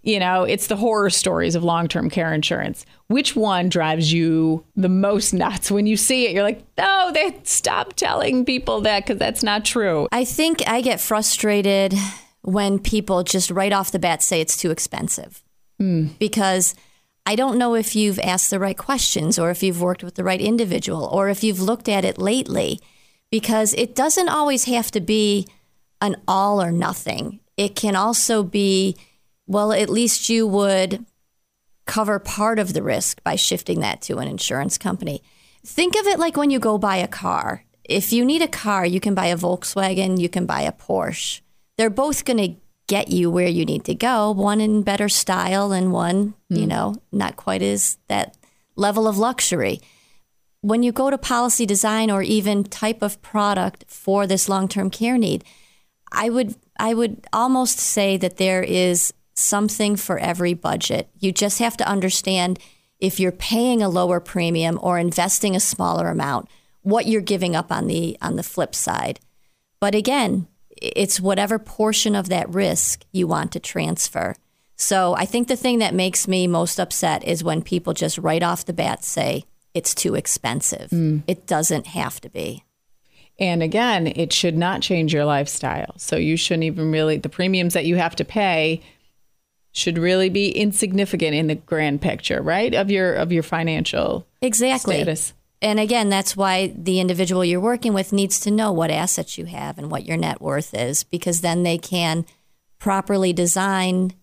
you 0.06 0.20
know, 0.20 0.44
it's 0.44 0.68
the 0.68 0.76
horror 0.76 1.10
stories 1.10 1.56
of 1.56 1.64
long 1.64 1.88
term 1.88 2.10
care 2.10 2.32
insurance. 2.32 2.86
Which 3.08 3.36
one 3.36 3.70
drives 3.70 4.14
you 4.14 4.64
the 4.76 4.88
most 4.88 5.34
nuts 5.34 5.72
when 5.72 5.88
you 5.88 5.98
see 5.98 6.28
it? 6.28 6.32
You're 6.32 6.44
like, 6.44 6.64
no, 6.78 7.12
they 7.12 7.40
stop 7.44 7.94
telling 7.94 8.46
people 8.46 8.82
that 8.82 9.04
because 9.04 9.18
that's 9.18 9.44
not 9.44 9.66
true. 9.66 10.08
I 10.12 10.24
think 10.24 10.66
I 10.68 10.82
get 10.82 11.02
frustrated 11.02 11.96
when 12.44 12.78
people 12.78 13.24
just 13.24 13.50
right 13.50 13.74
off 13.74 13.92
the 13.92 14.00
bat 14.00 14.22
say 14.22 14.40
it's 14.40 14.56
too 14.56 14.70
expensive 14.70 15.44
hmm. 15.80 16.08
because 16.20 16.76
I 17.26 17.36
don't 17.36 17.58
know 17.58 17.74
if 17.74 17.96
you've 17.96 18.20
asked 18.20 18.52
the 18.52 18.60
right 18.60 18.78
questions 18.78 19.40
or 19.40 19.50
if 19.50 19.64
you've 19.64 19.82
worked 19.82 20.04
with 20.04 20.14
the 20.14 20.24
right 20.24 20.40
individual 20.40 21.06
or 21.06 21.30
if 21.30 21.44
you've 21.44 21.60
looked 21.60 21.90
at 21.90 22.06
it 22.06 22.20
lately 22.20 22.80
because 23.32 23.74
it 23.74 23.96
doesn't 23.96 24.30
always 24.30 24.66
have 24.66 24.92
to 24.92 25.02
be 25.02 25.48
an 26.00 26.16
all 26.28 26.62
or 26.62 26.72
nothing. 26.72 27.40
It 27.58 27.76
can 27.76 27.96
also 27.96 28.44
be, 28.44 28.96
well, 29.48 29.72
at 29.72 29.90
least 29.90 30.30
you 30.30 30.48
would 30.48 31.06
cover 31.86 32.20
part 32.20 32.60
of 32.60 32.74
the 32.74 32.84
risk 32.84 33.24
by 33.24 33.36
shifting 33.36 33.80
that 33.80 34.02
to 34.02 34.18
an 34.18 34.28
insurance 34.28 34.78
company. 34.78 35.22
Think 35.66 35.96
of 35.96 36.08
it 36.08 36.20
like 36.20 36.38
when 36.38 36.50
you 36.50 36.60
go 36.60 36.78
buy 36.78 36.98
a 36.98 37.08
car. 37.08 37.64
If 37.84 38.12
you 38.12 38.26
need 38.26 38.42
a 38.42 38.48
car, 38.48 38.86
you 38.86 39.00
can 39.00 39.14
buy 39.14 39.28
a 39.28 39.38
Volkswagen, 39.38 40.20
you 40.20 40.30
can 40.30 40.46
buy 40.46 40.62
a 40.62 40.72
Porsche. 40.72 41.42
They're 41.78 41.90
both 41.90 42.26
going 42.26 42.38
to 42.38 42.56
get 42.88 43.10
you 43.10 43.30
where 43.32 43.48
you 43.48 43.66
need 43.66 43.84
to 43.86 43.96
go, 43.96 44.32
one 44.32 44.62
in 44.62 44.84
better 44.84 45.10
style 45.10 45.72
and 45.72 45.92
one, 45.92 46.34
you 46.50 46.64
hmm. 46.64 46.70
know, 46.70 46.96
not 47.12 47.36
quite 47.36 47.62
as 47.62 47.98
that 48.08 48.38
level 48.76 49.08
of 49.08 49.18
luxury. 49.18 49.82
When 50.62 50.84
you 50.84 50.92
go 50.92 51.10
to 51.10 51.18
policy 51.18 51.66
design 51.66 52.10
or 52.10 52.22
even 52.22 52.64
type 52.64 53.02
of 53.02 53.22
product 53.22 53.86
for 53.88 54.26
this 54.26 54.50
long-term 54.50 54.90
care 54.90 55.18
need, 55.18 55.44
I 56.12 56.30
would 56.30 56.56
I 56.80 56.94
would 56.94 57.26
almost 57.32 57.80
say 57.80 58.18
that 58.18 58.38
there 58.38 58.64
is 58.64 59.14
something 59.36 59.96
for 59.96 60.18
every 60.18 60.54
budget. 60.54 61.10
You 61.20 61.32
just 61.32 61.60
have 61.60 61.78
to 61.78 61.88
understand 61.88 62.60
if 63.00 63.20
you're 63.20 63.32
paying 63.32 63.82
a 63.82 63.90
lower 63.90 64.20
premium 64.20 64.80
or 64.82 64.98
investing 64.98 65.56
a 65.56 65.60
smaller 65.60 66.08
amount, 66.08 66.48
what 66.82 67.06
you're 67.06 67.22
giving 67.22 67.56
up 67.56 67.72
on 67.72 67.88
the 67.88 68.18
on 68.22 68.36
the 68.36 68.44
flip 68.44 68.74
side. 68.74 69.20
But 69.80 69.96
again, 69.96 70.48
it's 70.70 71.20
whatever 71.20 71.60
portion 71.60 72.16
of 72.16 72.30
that 72.30 72.50
risk 72.50 73.06
you 73.12 73.28
want 73.28 73.52
to 73.54 73.60
transfer. 73.60 74.36
So 74.78 75.16
I 75.16 75.26
think 75.26 75.48
the 75.48 75.56
thing 75.56 75.80
that 75.80 75.94
makes 75.94 76.28
me 76.28 76.48
most 76.48 76.80
upset 76.80 77.24
is 77.24 77.44
when 77.44 77.62
people 77.62 77.94
just 77.94 78.18
right 78.18 78.44
off 78.44 78.66
the 78.66 78.74
bat 78.74 79.04
say 79.04 79.46
it's 79.74 79.96
too 79.96 80.16
expensive. 80.16 80.90
Hmm. 80.90 81.20
It 81.28 81.48
doesn't 81.48 81.88
have 81.88 82.20
to 82.22 82.30
be. 82.30 82.64
And 83.38 83.62
again, 83.62 84.08
it 84.08 84.32
should 84.32 84.58
not 84.58 84.82
change 84.82 85.14
your 85.14 85.26
lifestyle. 85.26 85.94
So 85.98 86.16
you 86.16 86.38
shouldn't 86.38 86.64
even 86.64 86.92
really, 86.92 87.18
the 87.18 87.30
premiums 87.30 87.74
that 87.74 87.86
you 87.86 87.98
have 87.98 88.16
to 88.18 88.26
pay 88.26 88.82
should 89.76 89.98
really 89.98 90.30
be 90.30 90.50
insignificant 90.52 91.36
in 91.36 91.48
the 91.48 91.56
grand 91.56 92.02
picture, 92.02 92.42
right? 92.42 92.74
Of 92.74 92.90
your 92.90 93.14
of 93.14 93.32
your 93.34 93.44
financial 93.44 94.26
Exactly. 94.42 94.96
status. 94.96 95.34
And 95.62 95.80
again, 95.80 96.10
that's 96.10 96.38
why 96.38 96.74
the 96.78 97.02
individual 97.02 97.44
you're 97.44 97.60
working 97.60 97.94
with 97.94 98.14
needs 98.14 98.40
to 98.42 98.52
know 98.52 98.72
what 98.72 98.90
assets 98.90 99.38
you 99.38 99.46
have 99.46 99.78
and 99.78 99.92
what 99.92 100.06
your 100.06 100.16
net 100.16 100.42
worth 100.42 100.74
is, 100.74 101.04
because 101.04 101.42
then 101.42 101.64
they 101.64 101.78
can 101.78 102.26
properly 102.80 103.34
design 103.34 104.14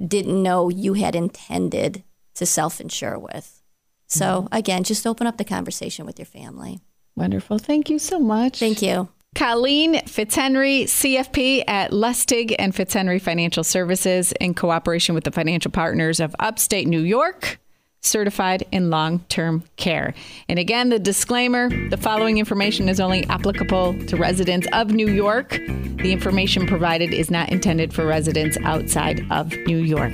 didn't 0.06 0.42
know 0.42 0.70
you 0.70 0.94
had 0.94 1.16
intended 1.16 2.04
to 2.36 2.46
self 2.46 2.80
insure 2.80 3.18
with. 3.18 3.62
So, 4.08 4.26
mm-hmm. 4.44 4.56
again, 4.56 4.84
just 4.84 5.08
open 5.08 5.28
up 5.28 5.38
the 5.38 5.44
conversation 5.44 6.06
with 6.06 6.20
your 6.20 6.26
family. 6.26 6.80
Wonderful. 7.16 7.58
Thank 7.58 7.90
you 7.90 8.00
so 8.00 8.20
much. 8.20 8.60
Thank 8.60 8.82
you. 8.82 9.10
Colleen 9.36 9.96
Fitzhenry, 10.06 10.84
CFP 10.84 11.66
at 11.68 11.92
Lustig 11.92 12.56
and 12.58 12.74
Fitzhenry 12.74 13.22
Financial 13.22 13.66
Services 13.66 14.32
in 14.40 14.54
cooperation 14.54 15.14
with 15.14 15.26
the 15.26 15.32
financial 15.32 15.72
partners 15.72 16.22
of 16.22 16.34
upstate 16.40 16.88
New 16.88 17.02
York, 17.02 17.60
certified 18.02 18.66
in 18.72 18.90
long 18.90 19.20
term 19.28 19.64
care. 19.76 20.14
And 20.48 20.58
again, 20.58 20.88
the 20.88 21.00
disclaimer 21.00 21.70
the 21.90 21.98
following 21.98 22.38
information 22.38 22.88
is 22.88 23.02
only 23.02 23.26
applicable 23.28 24.06
to 24.06 24.16
residents 24.16 24.68
of 24.72 24.92
New 24.92 25.10
York. 25.10 25.50
The 25.50 26.14
information 26.14 26.66
provided 26.66 27.14
is 27.14 27.30
not 27.30 27.52
intended 27.52 27.94
for 27.94 28.06
residents 28.06 28.58
outside 28.64 29.26
of 29.32 29.52
New 29.66 29.80
York. 29.80 30.14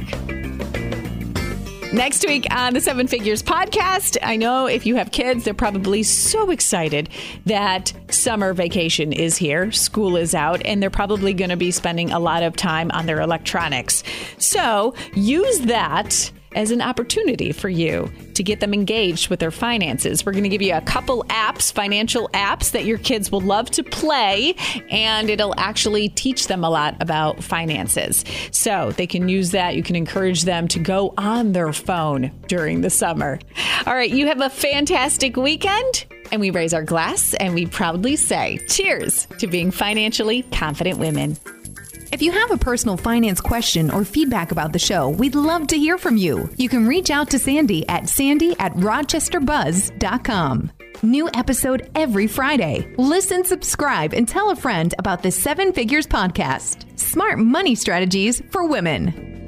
Next 1.94 2.26
week 2.26 2.48
on 2.52 2.74
the 2.74 2.80
Seven 2.80 3.06
Figures 3.06 3.44
podcast, 3.44 4.18
I 4.24 4.38
know 4.38 4.66
if 4.66 4.86
you 4.86 4.96
have 4.96 5.12
kids, 5.12 5.44
they're 5.44 5.54
probably 5.54 6.04
so 6.04 6.50
excited 6.50 7.10
that 7.46 7.92
summer 8.10 8.54
vacation 8.54 9.12
is 9.12 9.36
here, 9.36 9.74
school 9.74 10.16
is 10.16 10.34
out, 10.34 10.62
and 10.64 10.82
they're 10.82 10.90
probably 10.90 11.34
going 11.34 11.50
to 11.50 11.58
be 11.58 11.70
spending 11.70 12.10
a 12.10 12.18
lot 12.18 12.44
of 12.44 12.56
time 12.56 12.92
on 12.92 13.08
their 13.08 13.20
electronics. 13.20 14.04
So 14.38 14.96
use 15.16 15.60
that 15.62 16.32
as 16.54 16.72
an 16.72 16.82
opportunity 16.82 17.52
for 17.52 17.70
you 17.70 18.12
to 18.34 18.44
get 18.44 18.60
them 18.60 18.74
engaged 18.74 19.30
with 19.30 19.40
their 19.40 19.52
finances. 19.52 20.26
We're 20.26 20.32
going 20.34 20.44
to 20.44 20.50
give 20.50 20.62
you 20.62 20.74
a 20.74 20.82
couple 20.82 21.24
apps, 21.26 21.72
financial 21.72 22.30
apps 22.30 22.72
that 22.72 22.86
your 22.86 22.98
kids 22.98 23.32
will 23.32 23.42
love 23.42 23.70
to 23.72 23.84
play, 23.84 24.56
and 24.90 25.30
it'll 25.30 25.58
actually 25.58 26.10
teach 26.10 26.48
them 26.48 26.64
a 26.64 26.70
lot 26.70 26.96
about 27.00 27.44
finances. 27.44 28.24
So 28.52 28.92
they 28.98 29.08
can 29.08 29.30
use 29.30 29.52
that. 29.52 29.76
You 29.76 29.84
can 29.84 29.96
encourage 29.96 30.44
them 30.44 30.68
to 30.70 30.80
go 30.80 31.14
on 31.18 31.54
their 31.54 31.72
phone 31.74 32.32
during 32.48 32.82
the 32.82 32.90
summer. 32.90 33.40
All 33.86 33.96
right, 33.96 34.12
you 34.12 34.28
have 34.28 34.42
a 34.42 34.50
fantastic 34.50 35.38
weekend. 35.38 36.06
And 36.32 36.40
we 36.40 36.50
raise 36.50 36.74
our 36.74 36.84
glass 36.84 37.34
and 37.34 37.54
we 37.54 37.66
proudly 37.66 38.16
say 38.16 38.58
cheers 38.70 39.26
to 39.40 39.48
being 39.48 39.70
financially 39.70 40.44
confident 40.44 40.98
women. 40.98 41.36
If 42.12 42.21
you 42.21 42.32
have 42.34 42.52
a 42.52 42.58
personal 42.58 42.97
finance 42.97 43.39
question 43.39 43.89
or 43.89 44.04
feedback 44.04 44.52
about 44.52 44.74
the 44.74 44.80
show, 44.80 45.10
we'd 45.10 45.34
love 45.34 45.67
to 45.67 45.78
hear 45.78 45.97
from 45.97 46.17
you. 46.17 46.50
You 46.58 46.67
can 46.67 46.86
reach 46.86 47.10
out 47.10 47.30
to 47.30 47.39
Sandy 47.39 47.88
at 47.88 48.10
sandy 48.10 48.54
at 48.60 48.74
rochesterbuzz.com. 48.74 50.71
New 51.04 51.30
episode 51.34 51.89
every 51.95 52.28
Friday. 52.28 52.93
Listen, 52.97 53.45
subscribe, 53.45 54.13
and 54.13 54.28
tell 54.28 54.52
a 54.52 54.56
friend 54.58 54.93
about 55.00 55.24
the 55.24 55.32
Seven 55.32 55.71
Figures 55.71 56.06
Podcast 56.06 57.00
Smart 57.00 57.39
Money 57.39 57.76
Strategies 57.76 58.43
for 58.52 58.67
Women. 58.67 59.41